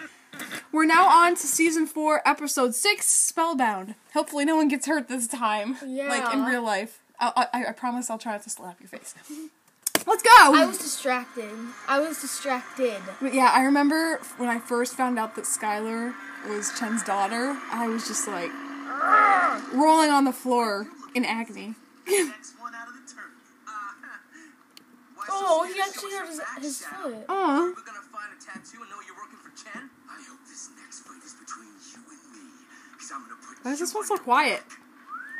[0.72, 3.96] We're now on to season four, episode six, Spellbound.
[4.14, 5.78] Hopefully, no one gets hurt this time.
[5.86, 6.10] Yeah.
[6.10, 7.00] Like in real life.
[7.20, 9.16] I, I, I promise I'll try not to slap your face.
[10.08, 10.30] Let's go!
[10.32, 11.50] I was distracted.
[11.88, 13.02] I was distracted.
[13.22, 16.14] But yeah, I remember when I first found out that Skylor
[16.48, 18.52] was Chen's daughter, I was just like
[19.74, 21.76] rolling on the floor in agony.
[22.08, 23.32] Next one out of the turn.
[23.68, 23.72] Uh,
[25.15, 27.10] why so Oh, he actually show hurt his, your back, his Shadow?
[27.10, 27.26] foot.
[27.30, 27.60] Aw.
[27.60, 29.90] We're gonna find a tattoo and know you're working for Chen?
[30.10, 32.46] I hope this next fight is between you and me.
[32.98, 34.64] Cause I'm gonna put Why is this one so quiet?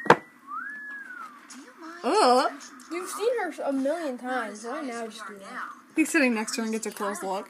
[0.10, 2.02] Do you mind?
[2.04, 2.52] Ugh.
[2.92, 4.64] You've seen her a million times.
[4.64, 5.70] Why now just do that?
[5.96, 7.50] He's sitting next to her and gets a close look.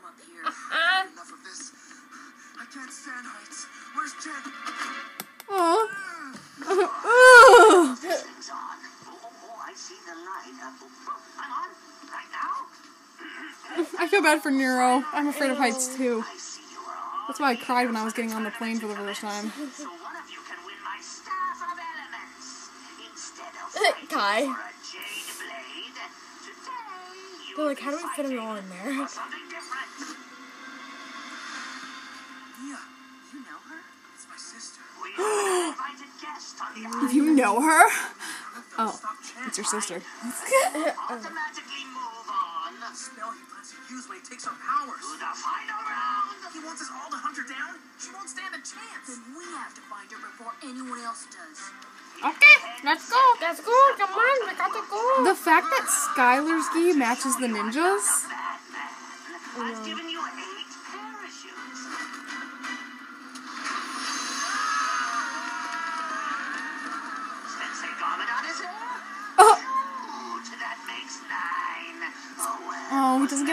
[10.65, 11.84] From up
[13.99, 15.03] I feel bad for Neuro.
[15.13, 16.23] I'm afraid of heights too.
[16.25, 17.27] I see you are all.
[17.27, 19.51] That's why I cried when I was getting on the plane for the first time.
[19.51, 19.89] So you
[20.47, 22.69] can win my staff of elements
[23.11, 24.45] instead of Kai.
[24.45, 25.95] fighting for a jade blade.
[26.45, 28.93] Today you They're like, how do we fit him all in there?
[29.05, 29.91] for something different.
[32.63, 32.79] Mia,
[33.33, 33.79] You know her?
[34.15, 34.81] it's my sister.
[35.05, 37.11] We have an invited guest on.
[37.15, 37.83] You know her?
[38.77, 38.99] Oh,
[39.47, 40.01] it's your sister.
[43.85, 45.05] Automatically move on The spell he plans to he takes our powers.
[45.05, 46.25] to the final round.
[46.53, 47.73] He wants us all to hunt her down?
[48.01, 49.05] She won't stand a chance.
[49.07, 51.59] Then we have to find her before anyone else does.
[52.23, 53.21] Okay, let's go.
[53.41, 53.75] Let's go.
[53.97, 55.23] Come on, we gotta go.
[55.25, 58.25] The fact that Skylor's gi matches the ninjas.
[59.57, 60.19] I've given you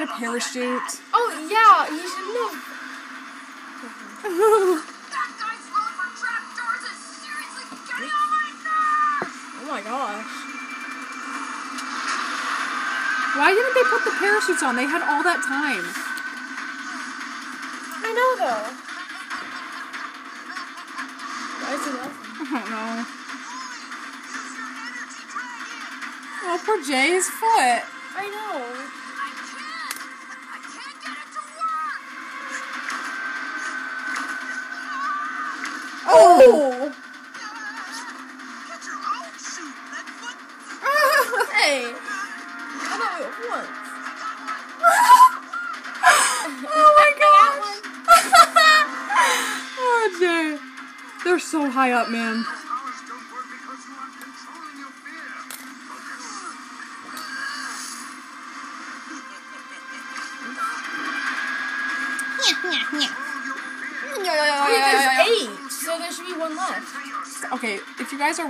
[0.06, 1.00] get a parachute.
[1.14, 2.58] Oh yeah, he shouldn't.
[4.22, 9.34] That guy's rolling for trapdoors is seriously getting on my nerves!
[9.62, 10.26] Oh my gosh.
[13.38, 14.76] Why didn't they put the parachutes on?
[14.76, 15.86] They had all that time.
[18.02, 18.66] I know though.
[21.62, 22.26] Why is he laughing?
[22.42, 23.06] I don't know.
[26.44, 27.91] Oh, poor Jay's foot.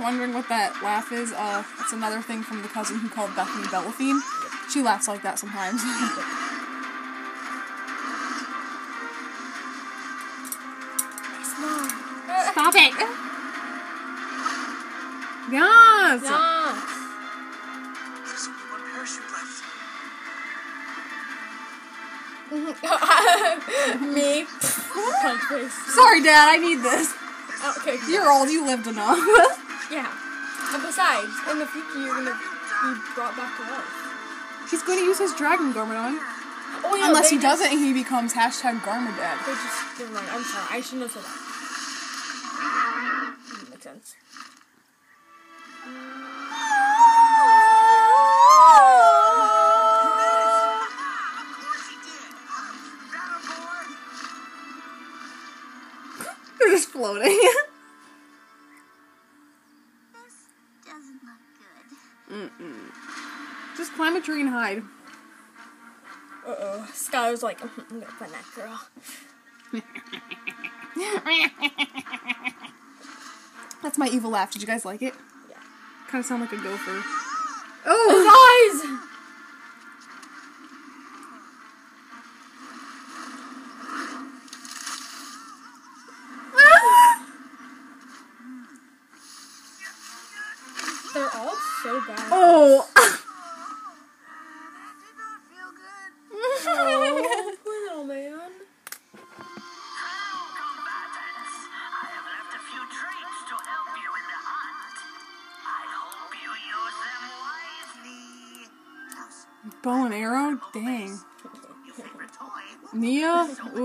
[0.03, 3.65] Wondering what that laugh is, uh, it's another thing from the cousin who called Bethany
[3.67, 4.19] Bellathine.
[4.69, 5.79] She laughs like that sometimes.
[12.51, 12.93] Stop it!
[15.51, 16.21] Yes!
[16.23, 16.75] Nah.
[18.27, 19.63] There's only one parachute left.
[24.13, 24.45] Me.
[25.21, 25.95] Punch face.
[25.95, 27.13] Sorry, Dad, I need this.
[27.79, 27.97] Okay.
[28.09, 29.59] You're old, you lived enough.
[29.93, 30.09] Yeah.
[30.73, 34.69] And besides, in the future, you're gonna be brought back to life.
[34.71, 36.17] He's going to use his dragon Garmadon.
[36.83, 39.37] Oh, yeah, Unless he just- doesn't, he becomes hashtag Garmadad.
[39.45, 40.27] They just never mind.
[40.31, 40.65] I'm sorry.
[40.71, 41.52] I shouldn't have said that.
[64.23, 64.83] Tree and hide.
[66.47, 66.89] Uh oh.
[66.93, 68.79] Skylor's like, I'm gonna find that girl.
[73.81, 74.51] That's my evil laugh.
[74.51, 75.13] Did you guys like it?
[75.49, 75.57] Yeah.
[76.07, 77.03] Kind of sound like a gopher.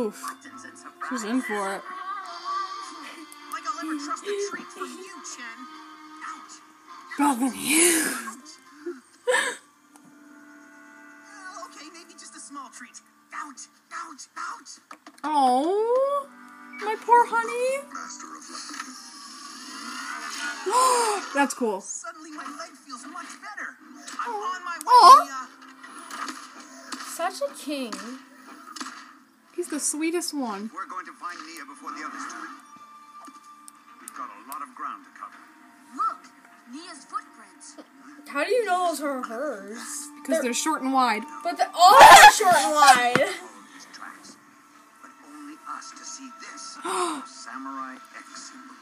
[0.08, 0.24] Oof.
[1.10, 1.82] She's in for it.
[3.52, 5.58] Like I'll ever trust a treat from you, Chen.
[6.24, 6.54] Ouch.
[7.18, 7.84] Bethany.
[8.16, 9.36] Oh,
[11.28, 13.02] uh, okay, maybe just a small treat.
[13.34, 14.80] Ouch, ouch, ouch.
[15.24, 16.26] Oh,
[16.80, 17.84] my poor honey.
[17.92, 18.44] Master of
[20.72, 21.34] luck.
[21.34, 21.82] That's cool.
[21.82, 23.76] Suddenly my leg feels much better.
[24.18, 25.48] I'm on my way, Aw.
[27.14, 27.92] Such a king.
[29.58, 30.70] He's the sweetest one.
[30.72, 32.38] We're going to find Nya before the others do.
[34.00, 35.34] We've got a lot of ground to cover.
[35.98, 36.30] Look,
[36.70, 37.74] Nya's footprints.
[38.28, 39.82] How do you know those are hers?
[40.22, 41.22] Because they're short and wide.
[41.42, 41.98] But they're all
[42.38, 43.16] short and wide.
[43.18, 43.26] Follow.
[45.02, 46.78] But only us to see this.
[47.26, 48.76] Samurai X symbol.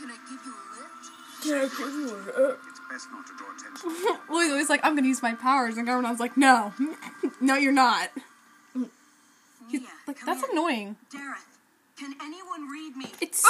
[0.00, 1.04] Can I give you a lift?
[1.44, 4.18] Yeah, give you a- It's best not to draw attention.
[4.30, 6.72] Lily's like, I'm gonna use my powers, and Garmadon's like, no,
[7.42, 8.08] no, you're not.
[9.70, 10.50] He's like, come that's here.
[10.52, 10.96] annoying.
[11.12, 11.44] Dareth,
[11.98, 13.06] can anyone read me?
[13.20, 13.44] It's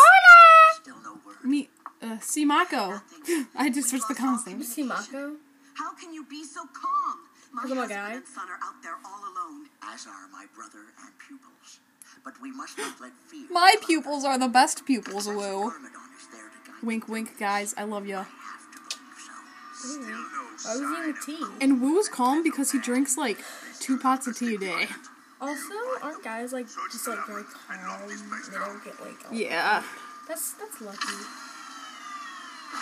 [0.81, 1.45] Still no word.
[1.45, 1.69] me,
[2.03, 3.03] uh, Simako.
[3.57, 4.65] I just switched the consonant.
[4.65, 5.37] See Mako?
[5.75, 7.19] How can you be so calm?
[7.53, 8.13] My Look my husband guy.
[8.15, 9.67] and son are out there all alone.
[9.83, 11.81] As are my brother and pupils.
[12.25, 13.47] But we must not let fear.
[13.51, 15.35] My pupils are the best pupils, woo.
[15.35, 15.71] Garmadon
[16.19, 16.83] is there to guide.
[16.83, 17.75] Wink, wink, guys.
[17.79, 18.25] I love ya.
[18.25, 18.29] Have
[18.73, 19.89] to believe so.
[19.89, 21.65] Still no Why was he in the tea?
[21.65, 23.39] And Wu's calm because he drinks like
[23.81, 24.87] two pots of tea a day.
[25.41, 28.09] Also, aren't guys like just like very calm?
[28.09, 29.15] They don't get like.
[29.29, 29.83] all- Yeah.
[30.27, 31.15] That's that's lucky.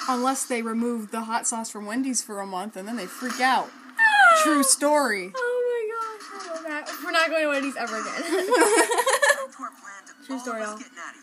[0.08, 3.40] Unless they remove the hot sauce from Wendy's for a month and then they freak
[3.40, 3.68] out.
[3.98, 4.40] Ah!
[4.42, 5.32] True story.
[5.34, 6.90] Oh my gosh, I love that.
[7.04, 8.22] We're not going to Wendy's ever again.
[8.22, 10.74] Down to our plan to True story, y'all.
[10.74, 11.22] us getting out of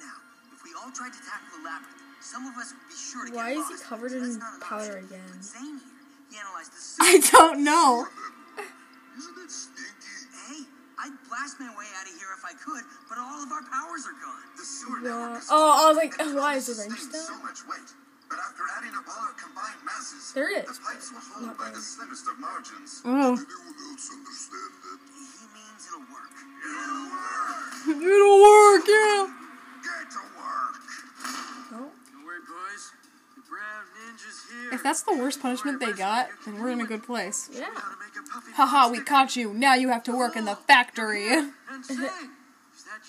[0.00, 0.16] Now,
[0.54, 3.32] if we all tried to tackle the labyrinth, some of us would be sure to
[3.34, 5.04] Why get is he covered That's in powder option.
[5.04, 5.28] again?
[5.32, 5.96] But Zane here,
[6.30, 6.36] he
[6.68, 8.06] the I don't know.
[9.18, 10.18] Isn't it stinky?
[10.46, 10.62] hey,
[11.02, 14.06] I'd blast my way out of here if I could, but all of our powers
[14.06, 14.46] are gone.
[14.56, 15.40] The sewer Yeah.
[15.50, 17.90] Oh, I was like, and why is it the range sustains so much weight.
[18.30, 21.56] But after adding up all our combined masses, There it the pipes will hold Not
[21.58, 21.80] by there.
[21.80, 23.00] the slimmest of margins.
[23.04, 23.34] Oh.
[23.34, 24.98] Anyone else understand that?
[25.10, 26.34] He means it'll work.
[26.62, 28.04] It'll work.
[28.04, 29.20] It'll work, yeah.
[29.82, 30.78] Get to work.
[31.72, 31.80] No.
[31.88, 32.84] Don't worry, boys.
[33.34, 33.37] The brown ninja's here.
[34.72, 37.48] If that's the worst punishment they got, then we're in a good place.
[37.52, 37.60] Yeah.
[37.60, 39.54] Gotta make a puffy Haha, we caught you.
[39.54, 41.28] Now you have to work in the factory.
[41.32, 42.10] And say, is that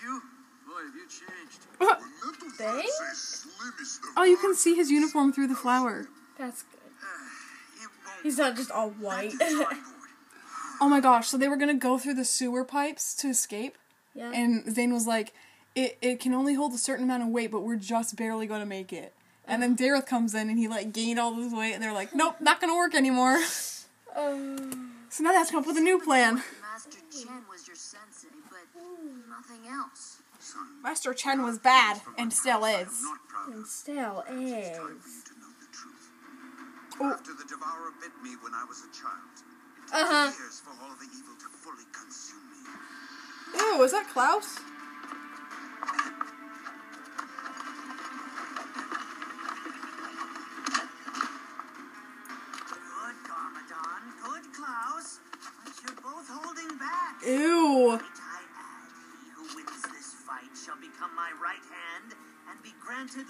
[0.01, 0.21] you?
[0.67, 1.65] Boy, have you changed.
[1.79, 2.81] Mental They?
[2.81, 6.07] say slimmest of Oh, you can see his uniform through the flower.
[6.37, 6.79] That's good.
[8.23, 9.31] He's not just all white.
[9.31, 9.75] to the drawing board.
[10.81, 13.77] Oh my gosh, so they were gonna go through the sewer pipes to escape?
[14.13, 14.31] yeah.
[14.33, 15.33] And Zane was like,
[15.75, 18.65] it, it can only hold a certain amount of weight, but we're just barely gonna
[18.65, 19.13] make it.
[19.49, 22.13] And then Dareth comes in and he like gained all this weight, and they're like,
[22.13, 23.39] nope, not gonna work anymore.
[24.15, 26.43] Um, So now they have to come up with a new plan.
[26.61, 28.59] Master Chen was your sensei, but
[29.27, 30.21] nothing else.
[30.39, 33.03] Son, Master Chen was bad, and still is.
[33.51, 34.77] and still is.
[34.77, 36.09] for you to know the truth.
[37.01, 37.11] Oh.
[37.11, 40.31] After the devourer bit me when I was a child, it took Uh-huh.
[40.39, 42.61] years for all the evil to fully consume me.
[43.77, 44.59] Ew, is that Clouse?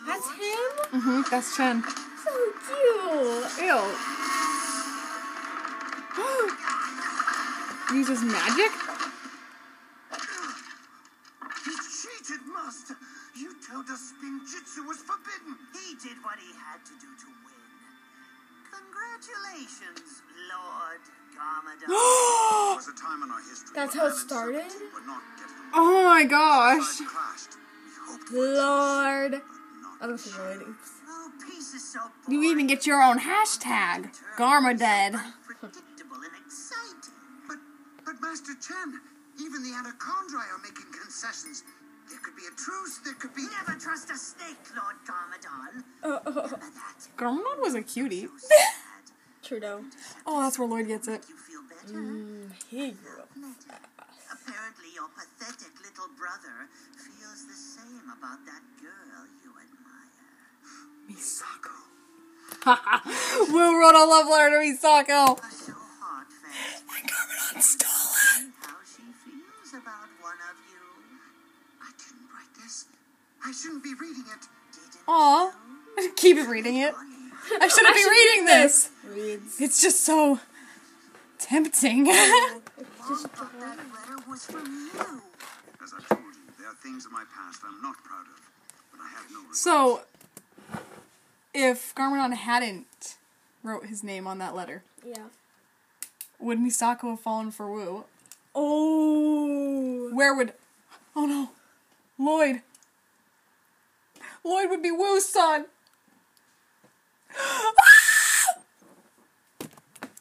[0.06, 0.72] that's him?
[0.92, 1.84] Mm-hmm, that's Chen.
[1.84, 2.32] So
[2.68, 3.48] cute.
[3.64, 3.80] Ew.
[7.96, 8.72] Uses magic?
[11.64, 12.96] He cheated, Master.
[13.36, 15.56] You told us Spinjitzu was forbidden.
[15.74, 17.56] He did what he had to do to win.
[18.70, 20.22] Congratulations,
[20.52, 21.02] Lord
[21.34, 21.88] Garmadon.
[22.76, 23.72] Was a time in our history.
[23.74, 24.70] That's how it started?
[24.70, 25.74] serpent were not getting along.
[25.74, 26.84] Oh my gosh.
[26.84, 27.58] Sides clashed.
[27.86, 29.42] We hoped for Lord.
[30.00, 30.76] Not I don't think Lloyd.
[31.10, 34.12] Oh, peace is so You even get your own hashtag.
[34.38, 35.14] Garma dead.
[35.46, 37.14] predictable and exciting.
[37.48, 37.58] But,
[38.06, 39.02] but Master Chen,
[39.40, 41.64] even the Anacondrai are making concessions.
[42.10, 43.00] There could be a truce.
[43.04, 43.44] There could be.
[43.44, 45.84] Never trust a snake, Lord Garmadon.
[46.04, 46.44] Oh, oh, oh.
[46.44, 47.08] Remember that.
[47.18, 48.28] Garmadon was a cutie.
[48.38, 49.12] Sad.
[49.44, 49.84] Trudeau.
[50.26, 51.26] Oh, that's where Lloyd gets it.
[51.30, 52.00] You feel better?
[52.00, 53.30] Mm, he grew up.
[53.36, 59.39] Apparently, your pathetic little brother feels the same about that girl you admire.
[61.10, 61.76] Misako.
[63.54, 65.38] Wu wrote a love letter to Misako.
[65.40, 66.84] A so heartfelt.
[66.98, 70.84] And Garmadon stole See how she feels about one of you.
[71.82, 72.86] I didn't write this.
[73.46, 74.48] I shouldn't be reading it.
[74.72, 75.52] Didn't Aw.
[76.16, 76.94] Keep reading it.
[77.62, 78.90] I shouldn't be reading this.
[79.08, 79.60] Reads.
[79.60, 80.40] It's just so
[81.40, 82.04] tempting.
[82.04, 82.14] Mom
[83.08, 85.22] thought that letter was from you.
[85.84, 88.40] As I told you, there are things in my past I'm not proud of,
[88.92, 89.60] but I have no regrets.
[89.62, 90.02] so,
[91.54, 93.18] if Garmadon hadn't
[93.64, 95.28] wrote his name on that letter, Yeah.
[96.40, 98.06] would Misako have fallen for Wu?
[98.56, 100.10] Oh.
[100.14, 100.54] Where would.
[101.16, 101.50] Oh no.
[102.18, 102.62] Lloyd.
[104.44, 105.66] Lloyd would be Wu's son.
[107.38, 108.56] Ah!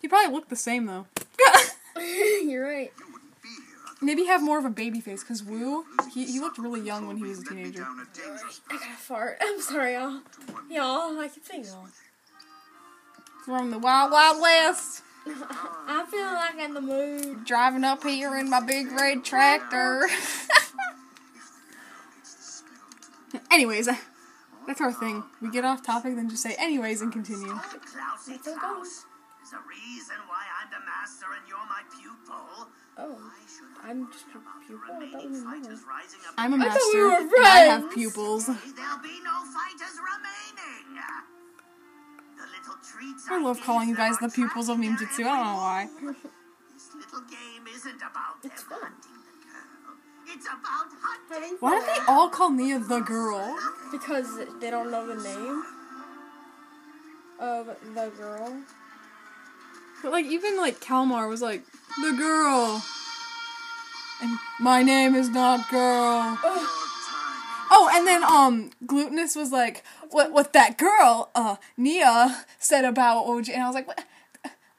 [0.01, 1.07] he probably looked the same though.
[1.97, 2.93] You're right.
[2.99, 3.77] you wouldn't be here.
[3.85, 3.88] otherwise.
[4.01, 7.17] Maybe have more of a baby face because Wu, he, he looked really young when
[7.17, 7.81] he was a teenager.
[7.81, 9.39] down a dangerous I gotta fart.
[9.41, 10.21] I'm sorry, y'all.
[10.71, 11.89] Y'all, I can sing y'all.
[13.45, 15.03] From the Wild Wild West.
[15.27, 17.45] I feel like in the mood.
[17.45, 20.07] Driving up here in my big red tractor.
[23.51, 23.97] anyways, uh,
[24.67, 25.25] that's our thing.
[25.43, 27.59] We get off topic, then just say anyways and continue.
[29.49, 29.65] Klausy That's how it Clouse.
[29.65, 32.69] There's a reason why I'm the master and you're my pupil.
[32.99, 33.17] Oh.
[33.81, 34.99] I I'm just a pupil?
[34.99, 36.93] the I thought remaining we were fighters rising up I'm a I thought master.
[36.93, 37.95] we were and I have friends.
[37.95, 38.47] pupils.
[38.47, 40.99] There'll be no fighters remaining.
[42.37, 45.17] The little treats I love calling you guys the pupils of trapped in ninjutsu.
[45.17, 45.89] their I don't know why.
[46.75, 48.79] This little game isn't about them It's fun.
[48.81, 49.97] hunting the girl.
[50.35, 51.57] It's about hunting.
[51.61, 51.81] Why fun.
[51.81, 53.57] do they all call Nya the girl?
[53.91, 54.29] Because
[54.61, 55.63] they don't know the name
[57.41, 58.63] of the girl.
[60.03, 61.63] But like even like Kalmar was like
[62.01, 62.83] the girl,
[64.23, 66.39] and my name is not girl.
[67.71, 73.27] Oh, and then um, Glutinous was like, what what that girl uh Nya said about
[73.27, 74.05] OJ, and I was like, what?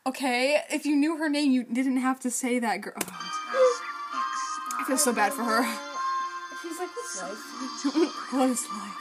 [0.07, 2.93] Okay, if you knew her name, you didn't have to say that girl.
[2.97, 5.63] I feel so bad for her.
[6.63, 8.31] She's like, what's life?
[8.33, 8.97] what is life?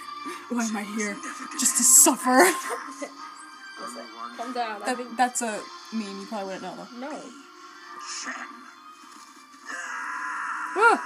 [0.50, 1.16] Why am I here?
[1.58, 2.50] Just to suffer.
[3.98, 4.82] Listen, calm down.
[4.82, 5.60] I That, think that's a
[5.92, 6.20] meme.
[6.20, 6.98] You probably wouldn't know though.
[7.00, 7.22] no.
[10.80, 10.98] Ah.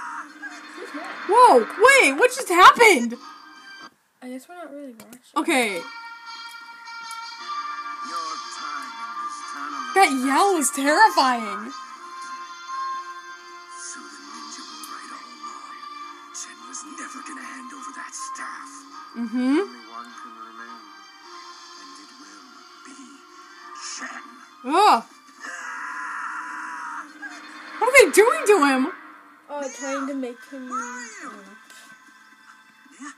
[1.27, 1.59] Whoa!
[1.59, 2.13] Wait!
[2.19, 3.15] What just happened?
[4.21, 5.19] I guess we're not really watching.
[5.35, 5.81] Okay, Your
[8.55, 9.95] time in this tournament.
[9.95, 11.71] that yell was terrifying.
[13.81, 13.99] So
[24.65, 25.03] Ugh.
[27.79, 28.91] What are they doing to him?
[29.49, 30.69] Oh, trying to make him.
[32.99, 33.11] Yeah?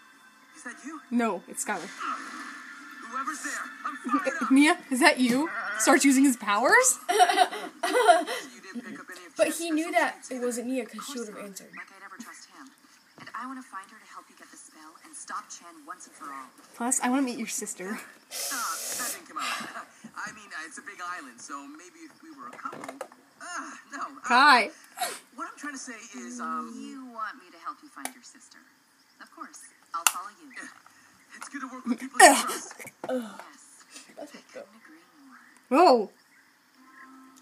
[0.55, 0.99] Is that you?
[1.11, 1.87] No, it's Skylor.
[3.11, 3.53] Whoever's there,
[3.85, 4.51] I'm fired up.
[4.51, 5.49] Mia, is that you?
[5.77, 6.99] Starts using his powers?
[7.05, 11.07] You didn't pick up any of But he knew that it wasn't Nya Of because
[11.07, 11.69] she would have answered.
[11.77, 12.67] Like I'd ever trust him.
[13.19, 15.85] And I want to find her to help you get the spell and stop Chen
[15.87, 16.49] once and for all.
[16.75, 17.99] Plus, I want to meet your sister.
[20.16, 20.24] That didn't come out.
[20.24, 23.07] I mean, uh, it's a big island, so maybe if we were a couple.
[23.41, 23.99] Ah, no.
[23.99, 24.70] Uh, Hi.
[25.36, 28.24] what I'm trying to say is, um, You want me to help you find your
[28.24, 28.57] sister.
[29.22, 29.61] Of course.
[29.93, 30.51] I'll follow you.
[31.38, 32.74] it's good to work with people you trust.
[33.09, 33.86] Yes.
[34.18, 34.68] That's messed up.
[34.68, 36.09] Couldn't agree more.
[36.09, 36.11] Whoa.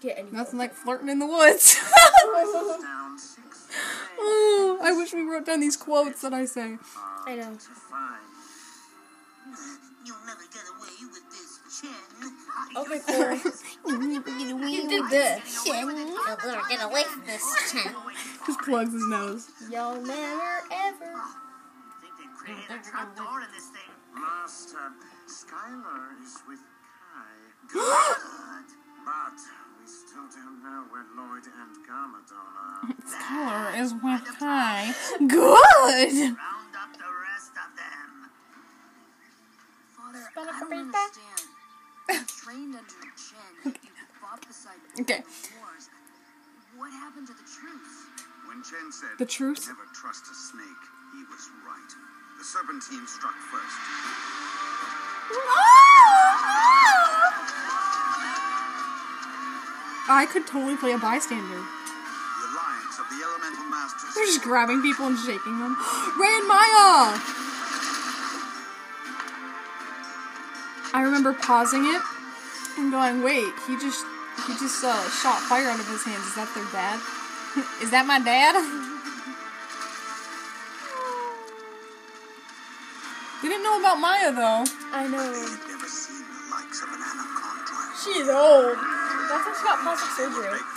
[0.00, 0.32] Get.
[0.32, 1.74] Nothing like flirting in the woods.
[2.24, 3.68] Down six
[4.18, 6.76] oh, I wish we wrote down these quotes that I say.
[7.26, 7.54] I know.
[7.54, 8.22] to find.
[10.04, 11.53] You'll never get away with this, Chen.
[11.82, 13.52] Oh, okay, cool.
[14.70, 15.66] you did this.
[15.66, 17.94] You'll never get away from this, Chen.
[18.46, 19.50] Just plugs his nose.
[19.70, 21.14] You'll never ever.
[22.00, 23.90] Think they created a trapdoor in this thing?
[24.14, 24.92] Master,
[25.26, 27.34] Skylor is with Kai.
[27.72, 28.66] Good.
[29.04, 29.38] But
[29.80, 32.86] we still don't know where Lloyd and Garmadon are.
[33.04, 34.94] Skylor is with Kai.
[35.18, 36.14] Good!
[36.38, 38.30] Round up the rest of them.
[39.96, 41.53] Father, I don't understand.
[42.08, 43.74] You trained under Chen.
[43.82, 43.90] You
[44.20, 45.22] fought beside Okay.
[45.60, 45.88] wars.
[46.76, 48.10] What happened to the truth?
[48.46, 49.66] When Chen said, The truth?
[49.68, 51.92] Never trust a snake, he was right.
[52.38, 53.78] The Serpentine struck first.
[60.06, 61.56] I could totally play a bystander.
[61.56, 64.14] The alliance of the elemental masters.
[64.14, 65.76] They're just grabbing people and shaking them.
[66.20, 67.43] Ray and Maya!
[70.94, 72.00] I remember pausing it
[72.78, 74.06] and going, wait, he just
[74.46, 76.22] he just uh, shot fire out of his hands.
[76.22, 77.02] Is that their dad?
[77.82, 78.54] Is that my dad?
[83.42, 84.62] they didn't know about Maya though.
[84.94, 85.34] I know.
[85.34, 87.74] They'd never seen the likes of an anaconda.
[87.98, 88.78] She's old.
[88.78, 90.62] That's why she got plastic surgery.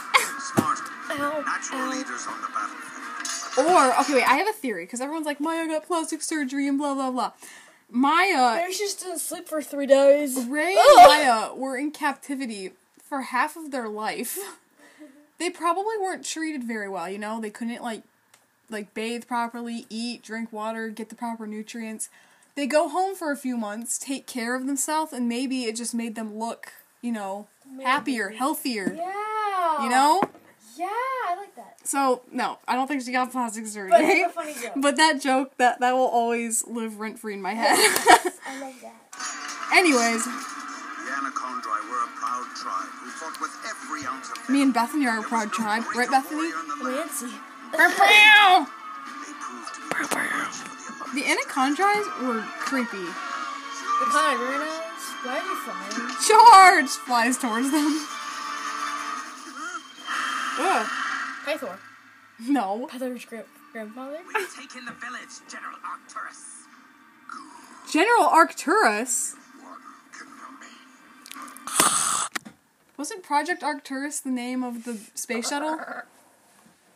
[1.14, 1.94] Ow, ow.
[1.94, 3.70] leaders on the battlefield.
[3.70, 6.80] Or okay, wait, I have a theory because everyone's like Maya got plastic surgery and
[6.80, 7.34] blah blah blah.
[7.90, 10.38] Maya, Maybe she just didn't sleep for three days.
[10.46, 11.08] Ray and.
[11.08, 12.72] Maya were in captivity
[13.02, 14.38] for half of their life.
[15.40, 17.40] They probably weren't treated very well, you know?
[17.40, 18.02] They couldn't like
[18.70, 22.10] like bathe properly, eat, drink water, get the proper nutrients.
[22.56, 25.94] They go home for a few months, take care of themselves, and maybe it just
[25.94, 27.48] made them look, you know,
[27.84, 28.94] happier, healthier.
[28.98, 29.84] Yeah.
[29.84, 30.22] You know?
[30.76, 31.17] Yeah, I like that.
[31.88, 33.92] So no, I don't think she got plastic surgery.
[34.26, 34.74] But funny joke.
[34.76, 37.78] But that joke that that will always live rent free in my head.
[37.80, 39.00] I love that.
[39.72, 40.32] Anyways, The
[41.16, 45.20] Anacondrai were a proud tribe who fought with every ounce of me and Bethany are
[45.20, 46.52] a proud tribe, right, Bethany?
[46.84, 47.32] Nancy.
[47.72, 51.16] They proved to be the words for the alliance.
[51.16, 53.00] The Anacondrais were creepy.
[53.00, 55.08] The kind, very nice.
[55.24, 56.12] Why are you flying?
[56.28, 57.88] Charge flies towards them.
[60.60, 60.88] Ugh.
[61.48, 61.78] Pythor.
[62.48, 62.88] No.
[62.92, 64.20] Pythor's gra- grandfather.
[64.28, 66.44] We've taken the village, General Arcturus.
[67.92, 69.36] General Arcturus.
[69.62, 69.80] One
[70.12, 70.68] can know me.
[72.98, 75.80] Wasn't Project Arcturus the name of the space shuttle?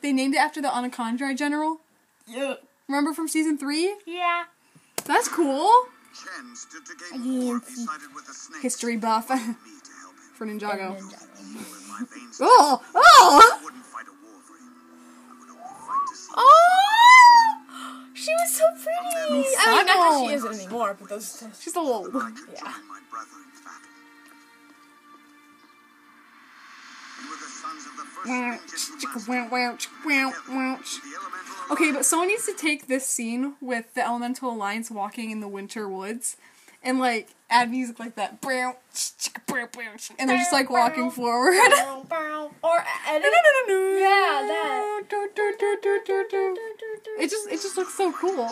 [0.01, 1.79] They named it after the Anacondrai general.
[2.27, 2.55] Yeah.
[2.87, 3.95] Remember from season three?
[4.05, 4.43] Yeah.
[5.05, 5.69] That's cool.
[6.13, 8.61] Chen stood to gain war he sided with the snakes.
[8.63, 10.33] History buff Me to help him.
[10.33, 10.97] for Ninjago.
[10.97, 12.37] Feel in my veins.
[12.41, 13.71] Oh, oh!
[16.35, 17.57] Oh!
[18.13, 19.15] She was so pretty.
[19.15, 21.43] I mean, not that she isn't anymore, but those.
[21.59, 22.03] She's a little.
[22.11, 22.11] Yeah.
[22.13, 23.89] my brother in battle.
[27.21, 29.91] We were the sons of the first Wow, ninja to chicka, master wow, wow, chick,
[30.05, 30.79] wow, wow.
[30.81, 35.31] the elemental Okay, but someone needs to take this scene with the Elemental Alliance walking
[35.31, 36.35] in the winter woods
[36.83, 38.41] and like add music like that.
[38.41, 41.53] Brow, chicka, brow, brow, And they're just like walking forward.
[42.63, 43.31] Or edit.
[43.67, 45.03] Yeah, that.
[47.19, 48.49] It just it just looks so cool.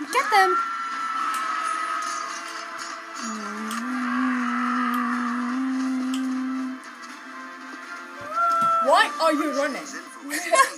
[0.00, 0.56] Get them.
[8.84, 9.82] Why are you running?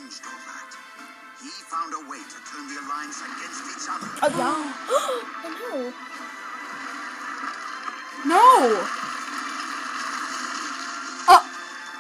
[1.71, 4.11] found a way to turn the alliance against each other.
[4.23, 4.75] Oh, yeah.
[4.91, 5.95] oh no.
[8.27, 8.47] No.
[11.29, 11.43] Oh,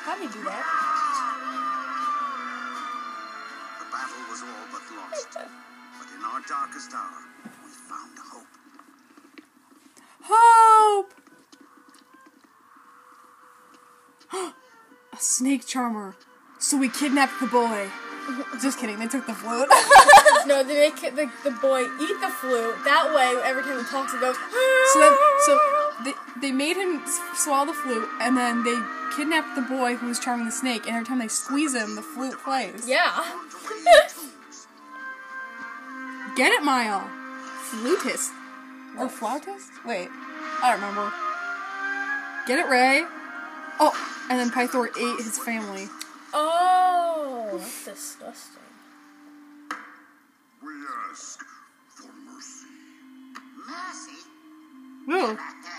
[0.02, 0.64] How do you do that?
[3.78, 5.38] The battle was all but lost.
[6.00, 7.22] But in our darkest hour,
[7.62, 8.52] we found hope.
[10.22, 11.14] hope.
[15.12, 16.16] A snake charmer.
[16.58, 17.88] So we kidnapped the boy.
[18.60, 18.98] Just kidding.
[18.98, 19.68] They took the flute.
[20.46, 22.74] No, they make the, the boy eat the flute.
[22.84, 24.36] That way, every time he talks, it goes.
[24.92, 25.58] So then, so
[26.02, 27.02] they, they made him
[27.34, 28.74] swallow the flute, and then they
[29.14, 30.86] kidnapped the boy who was charming the snake.
[30.86, 32.88] And every time they squeeze him, the flute plays.
[32.88, 33.12] Yeah.
[33.14, 34.66] Born to wave tunes.
[36.36, 37.02] Get it, Maya?
[37.70, 38.30] Flutist
[38.98, 39.70] or flautist?
[39.84, 40.08] Wait,
[40.62, 41.12] I don't remember.
[42.46, 43.04] Get it, Ray?
[43.78, 43.92] Oh,
[44.30, 45.88] and then Pythor ate his family.
[46.32, 46.79] Oh,
[47.60, 48.62] that's disgusting.
[50.62, 50.72] We
[51.10, 51.44] ask
[51.88, 52.66] for mercy.
[53.68, 54.18] Mercy?
[55.10, 55.38] Ooh.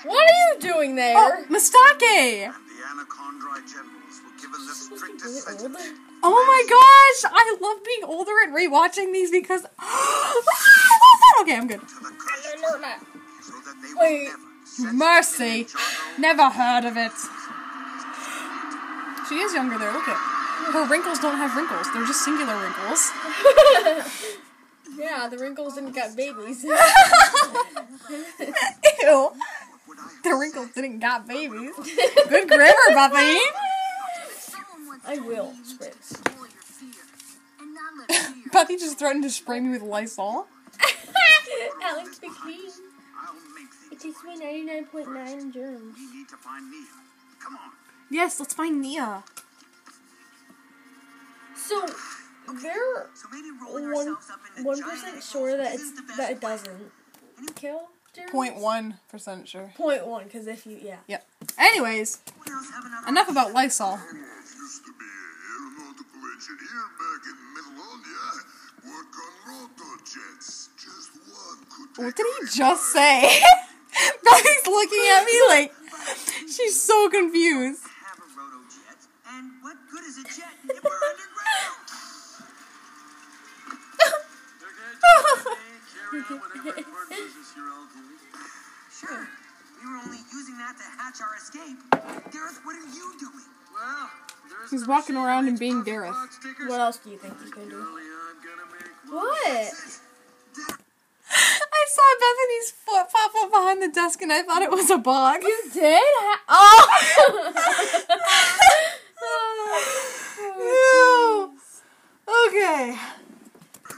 [0.09, 1.15] What are you doing there?
[1.17, 1.79] Oh, Mistake!
[2.11, 5.99] And the Anacondrai generals were given the strictest sentence.
[6.23, 7.31] Oh my gosh!
[7.33, 9.61] I love being older and rewatching these because.
[11.41, 11.79] okay, I'm good.
[11.79, 12.99] to the cursed I know that.
[13.41, 14.23] so that they Wait.
[14.23, 15.63] would never set Mercy!
[15.63, 15.79] foot
[16.17, 17.11] in Ninjago Never heard of it.
[19.29, 20.40] She is younger there, look at.
[20.71, 23.11] Her wrinkles don't have wrinkles, they're just singular wrinkles.
[24.97, 26.63] Yeah, the wrinkles didn't got babies.
[26.65, 26.69] Ew.
[30.23, 31.71] The wrinkles didn't got babies.
[32.29, 33.39] Good grammar, Buffy.
[35.07, 36.21] I will, me you need to Spritz.
[36.23, 37.03] control your fear
[37.61, 38.43] and not let fear.
[38.51, 40.47] Buffy just threatened to spray me with Lysol.
[41.81, 42.71] Alex McQueen.
[43.17, 43.35] I'll
[43.91, 45.95] It things takes me 99.9 germs.
[45.97, 46.85] We need to find Nya.
[47.39, 47.71] Come on.
[48.09, 49.23] Yes, let's find Nya.
[51.67, 51.85] So,
[52.61, 54.19] they're So maybe rolling one up
[54.57, 56.91] into one giant percent balls sure that isn't it's that it doesn't
[57.55, 58.31] kill germs.
[58.31, 59.71] Point one percent sure.
[59.77, 60.97] Point one, because if you yeah.
[61.07, 61.25] Yep.
[61.57, 63.97] Anyways, Anyone else have another enough about Lysol.
[63.97, 68.25] Used to be an aeronautical engineer back in Middleonia.
[68.85, 70.69] Work on rotor jets.
[70.75, 73.41] Just one could What did he just say?
[74.23, 75.73] Buffy's looking at me like
[76.47, 77.83] she's so confused.
[77.83, 78.97] have a roto jet?
[79.37, 81.87] And what good is a jet if we're underground?
[88.91, 89.27] Sure.
[89.81, 91.79] We were only using that to hatch our escape.
[92.31, 93.45] Dareth, what are you doing?
[93.73, 94.09] Well,
[94.49, 96.13] there's He's walking around and being Dareth.
[96.67, 97.77] What else do you think he's gonna do?
[97.77, 97.85] I'm
[98.43, 99.73] gonna make What?
[101.33, 104.97] I saw Bethany's foot pop up behind the desk and I thought it was a
[104.97, 105.41] bug.
[105.41, 106.01] You did?
[106.03, 108.07] Ha- oh!
[110.57, 111.53] Ew.
[112.47, 112.97] Okay.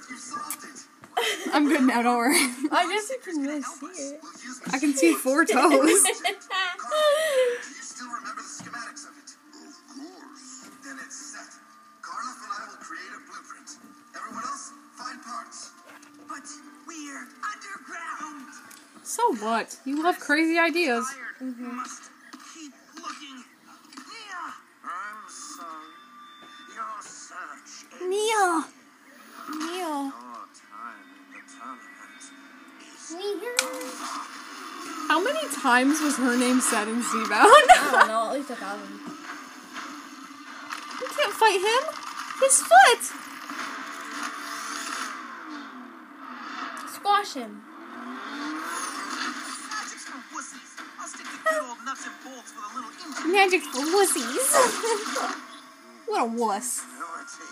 [0.10, 0.80] You solved it.
[1.54, 2.36] I'm good now, don't worry.
[2.72, 4.20] I guess you can really see it.
[4.72, 5.52] I can see four toes.
[5.52, 5.98] Do you
[7.82, 9.30] still remember the schematics of it?
[9.32, 10.70] Of course.
[10.84, 11.52] Then it's set.
[12.02, 13.70] Karlof and I will create a blueprint.
[14.16, 15.72] Everyone else, find parts.
[16.28, 16.48] But
[16.88, 18.52] we're underground.
[19.04, 19.78] So what?
[19.86, 21.06] You love crazy ideas.
[21.06, 21.56] Tired.
[21.56, 22.03] Must mm-hmm.
[35.74, 37.50] Times was her name said in Spellbound?
[37.50, 38.94] I don't know, at least a thousand.
[41.02, 41.82] You can't fight him.
[42.46, 43.02] His foot.
[46.94, 47.66] Squash him.
[49.74, 50.78] Magic's for wussies.
[51.02, 53.34] I'll stick to good old nuts and bolts with a little.
[53.34, 54.54] Magic for wussies.
[56.06, 56.86] what a wuss.
[56.86, 57.50] ability.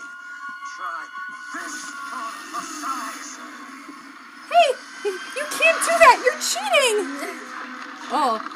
[0.78, 1.10] Try
[1.58, 3.34] this on the size.
[4.46, 4.78] Hey,
[5.10, 6.22] you can't do that.
[6.22, 7.41] You're cheating.
[8.14, 8.51] Oh,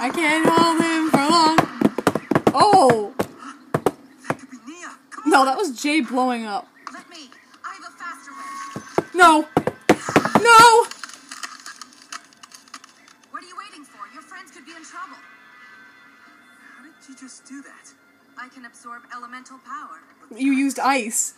[0.00, 1.58] I can't hold him for long.
[2.54, 3.12] Oh.
[4.28, 4.94] That could be Nya.
[5.10, 6.68] Come No, that was Jay blowing up.
[6.92, 7.28] Let me.
[7.64, 9.08] I have a faster way.
[9.14, 9.48] No.
[10.40, 10.86] No.
[13.30, 13.98] What are you waiting for?
[14.14, 15.18] Your friends could be in trouble.
[16.76, 17.92] How did you just do that?
[18.40, 19.98] I can absorb elemental power.
[20.38, 21.34] You used ice.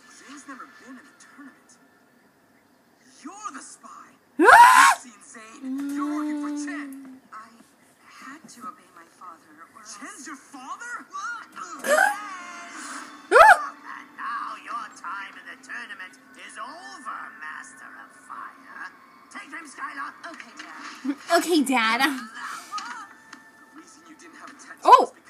[24.83, 25.13] Oh.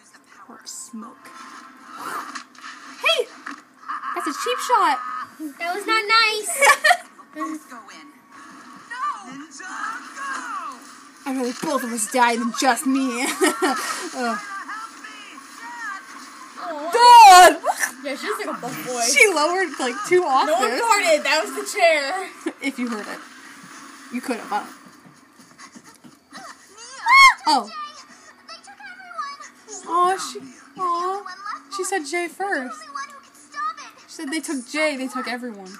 [0.00, 0.60] use the power.
[0.64, 1.28] Smoke.
[3.02, 3.26] Hey,
[4.14, 4.98] that's a cheap shot.
[5.58, 6.48] that was not nice.
[7.34, 8.06] Both go in.
[9.26, 9.68] Ninja,
[10.16, 10.78] go!
[11.26, 13.22] I'd rather both of us die than just me.
[13.22, 13.26] Me!
[16.68, 16.90] Oh.
[16.90, 17.60] Dad!
[18.02, 19.00] yeah, she's like a buff boy.
[19.02, 20.82] She lowered like two no one octaves.
[20.82, 21.22] farted.
[21.22, 22.28] That was the chair.
[22.60, 23.20] if you heard it.
[24.16, 24.64] You could have, huh?
[27.46, 27.70] Oh.
[28.48, 29.84] They took everyone.
[29.86, 30.40] Oh, she.
[30.80, 31.22] Aw.
[31.76, 32.80] She said Jay first.
[32.80, 34.00] only one who can stop it.
[34.08, 35.70] She said they took Jay, they took everyone.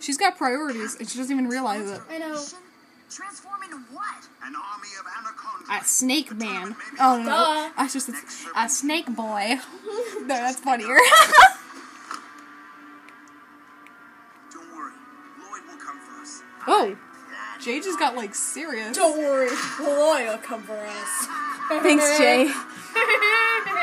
[0.00, 2.02] She's got priorities and she doesn't even realize it.
[2.10, 2.38] I know.
[3.08, 4.28] Transform into what?
[4.44, 5.82] An army of anacondas.
[5.82, 6.76] A snake man.
[7.00, 7.70] Oh no, Duh.
[7.74, 8.12] that's just a,
[8.54, 9.54] a snake boy.
[10.20, 10.98] no, that's funnier.
[17.98, 18.96] got like serious.
[18.96, 21.26] Don't worry, Malloy will come for us.
[21.82, 22.50] Thanks, Jay.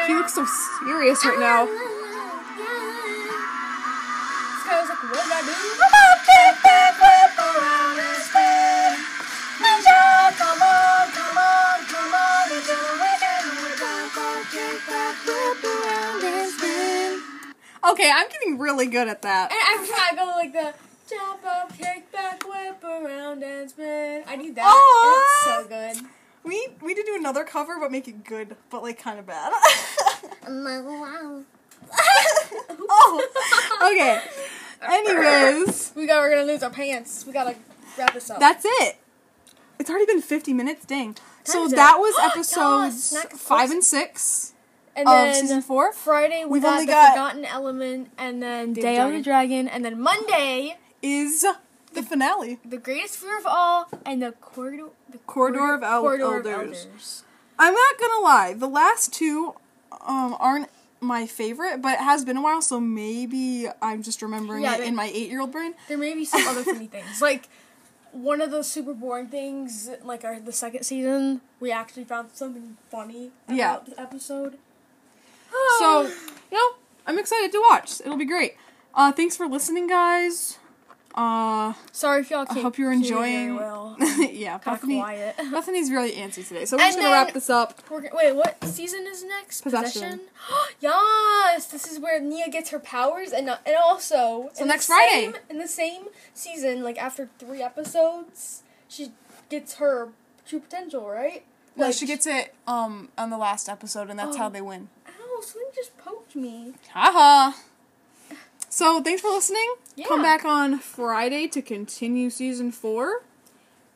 [0.07, 0.45] He looks so
[0.83, 1.65] serious right now.
[1.65, 1.75] This
[4.65, 5.51] guy was like, what did I do?
[17.91, 19.51] Okay, I'm getting really good at that.
[19.51, 20.73] And every time I go like the
[27.25, 29.51] another cover, but make it good, but like kind of bad.
[32.87, 34.21] oh, okay.
[34.81, 36.21] Anyways, We got.
[36.21, 37.25] We're gonna lose our pants.
[37.25, 37.55] We gotta
[37.97, 38.39] wrap this up.
[38.39, 38.97] that's it.
[39.79, 40.85] It's already been 50 minutes.
[40.85, 41.17] Dang.
[41.43, 44.53] So that was episodes five and six
[44.95, 45.91] and of then season four.
[45.93, 49.21] Friday we We've got only the got- Forgotten Element, and then Day Day of the
[49.21, 51.43] Dragon, and then Monday Is
[51.95, 52.59] the finale.
[52.65, 54.87] the Greatest Fear of All, and the Corridor.
[55.09, 56.85] The Corridor of El- Corridor of Elders.
[56.85, 57.23] Elders.
[57.57, 58.53] I'm not gonna lie.
[58.53, 59.55] The last two
[60.05, 60.69] um aren't
[61.01, 64.81] my favorite, but it has been a while, so maybe I'm just remembering Yeah, it
[64.87, 65.73] in my eight year old brain.
[65.87, 67.47] There may be some other funny things, like
[68.11, 71.41] one of those super boring things, like our the second season.
[71.59, 73.79] We actually found something funny about Yeah.
[73.87, 74.57] the episode.
[75.79, 76.01] So,
[76.51, 76.69] you know,
[77.05, 78.01] I'm excited to watch.
[78.01, 78.55] It'll be great.
[78.93, 80.57] Uh, thanks for listening, guys.
[81.15, 83.55] Uh, sorry if y'all I hope you're hear me very enjoying.
[83.55, 83.95] Well.
[83.99, 84.99] yeah, Kinda Bethany.
[84.99, 85.35] quiet.
[85.51, 87.79] Bethany's really antsy today, so we're And just gonna wrap this up.
[87.89, 89.61] We're, wait, what season is next?
[89.61, 90.19] Possession.
[90.81, 95.31] yes, this is where Nya gets her powers, and uh, and also So next Friday.
[95.31, 96.03] same- in the same
[96.33, 99.13] season, like after three episodes, she
[99.49, 100.09] gets her
[100.45, 101.45] true potential, right?
[101.77, 104.49] No, Like, she gets it um on the last episode, and that's how Oh.
[104.49, 104.89] they win.
[105.07, 105.41] Ow!
[105.41, 106.73] Something just poked me.
[106.91, 107.55] Haha.
[108.75, 109.75] So thanks for listening.
[110.05, 113.23] Come back on Friday to continue season four.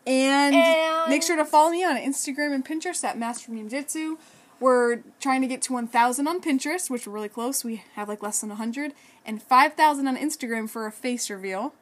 [0.07, 4.17] And, And- make sure to follow me on Instagram and Pinterest at Master Ninjutsu.
[4.61, 7.65] We're trying to get to 1,000 on Pinterest, which we're really close.
[7.65, 8.93] We have like less than 100.
[9.25, 11.73] And 5,000 on Instagram for a face reveal.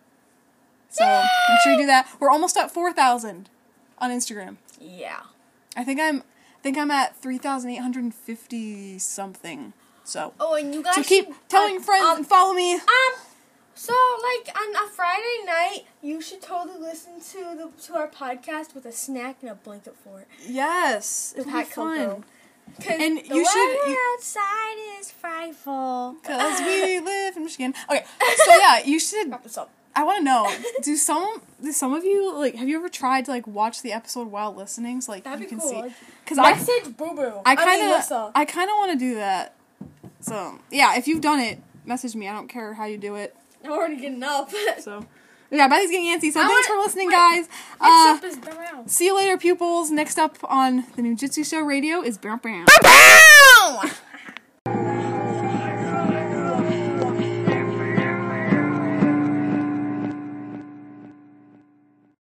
[0.89, 2.09] So make sure you do that.
[2.19, 3.47] We're almost at 4,000
[3.99, 4.57] on Instagram.
[4.81, 5.19] Yeah.
[5.75, 9.73] I think I'm I think I'm at 3,850 something.
[10.07, 12.73] So Oh, and you guys so keep should- telling um, friends um, and follow me.
[12.75, 12.81] Um,
[13.75, 13.93] so
[14.23, 18.85] like on a Friday night, you should totally listen to the to our podcast with
[18.85, 20.27] a snack and a blanket for it.
[20.47, 21.97] Yes, it'll be fun.
[21.97, 22.23] cocoa.
[22.89, 26.15] And the you should- weather you- outside is frightful.
[26.23, 27.73] Cause we live in Michigan.
[27.89, 28.03] Okay,
[28.45, 29.29] so yeah, you should.
[29.29, 29.69] Wrap this up.
[29.95, 30.55] I want to know.
[30.83, 32.55] Do some do some of you like?
[32.55, 35.01] Have you ever tried to like watch the episode while listening?
[35.01, 35.69] So like That'd you be can cool.
[35.89, 35.95] see.
[36.23, 37.41] Because I Message Boo Boo.
[37.45, 38.31] I kind of.
[38.35, 39.55] I kind of want to do that.
[40.27, 42.27] So yeah, if you've done it, message me.
[42.27, 43.35] I don't care how you do it.
[43.63, 44.51] I'm already getting up.
[44.79, 45.05] So
[45.49, 46.31] yeah, Betty's getting antsy.
[46.33, 47.13] So I thanks wanna- for listening, wait.
[47.13, 47.47] guys.
[47.47, 48.91] Next Uh, up is the round.
[48.91, 49.89] see you later, pupils.
[49.91, 52.65] Next up on the New Jitsu Show Radio is Bam Bam.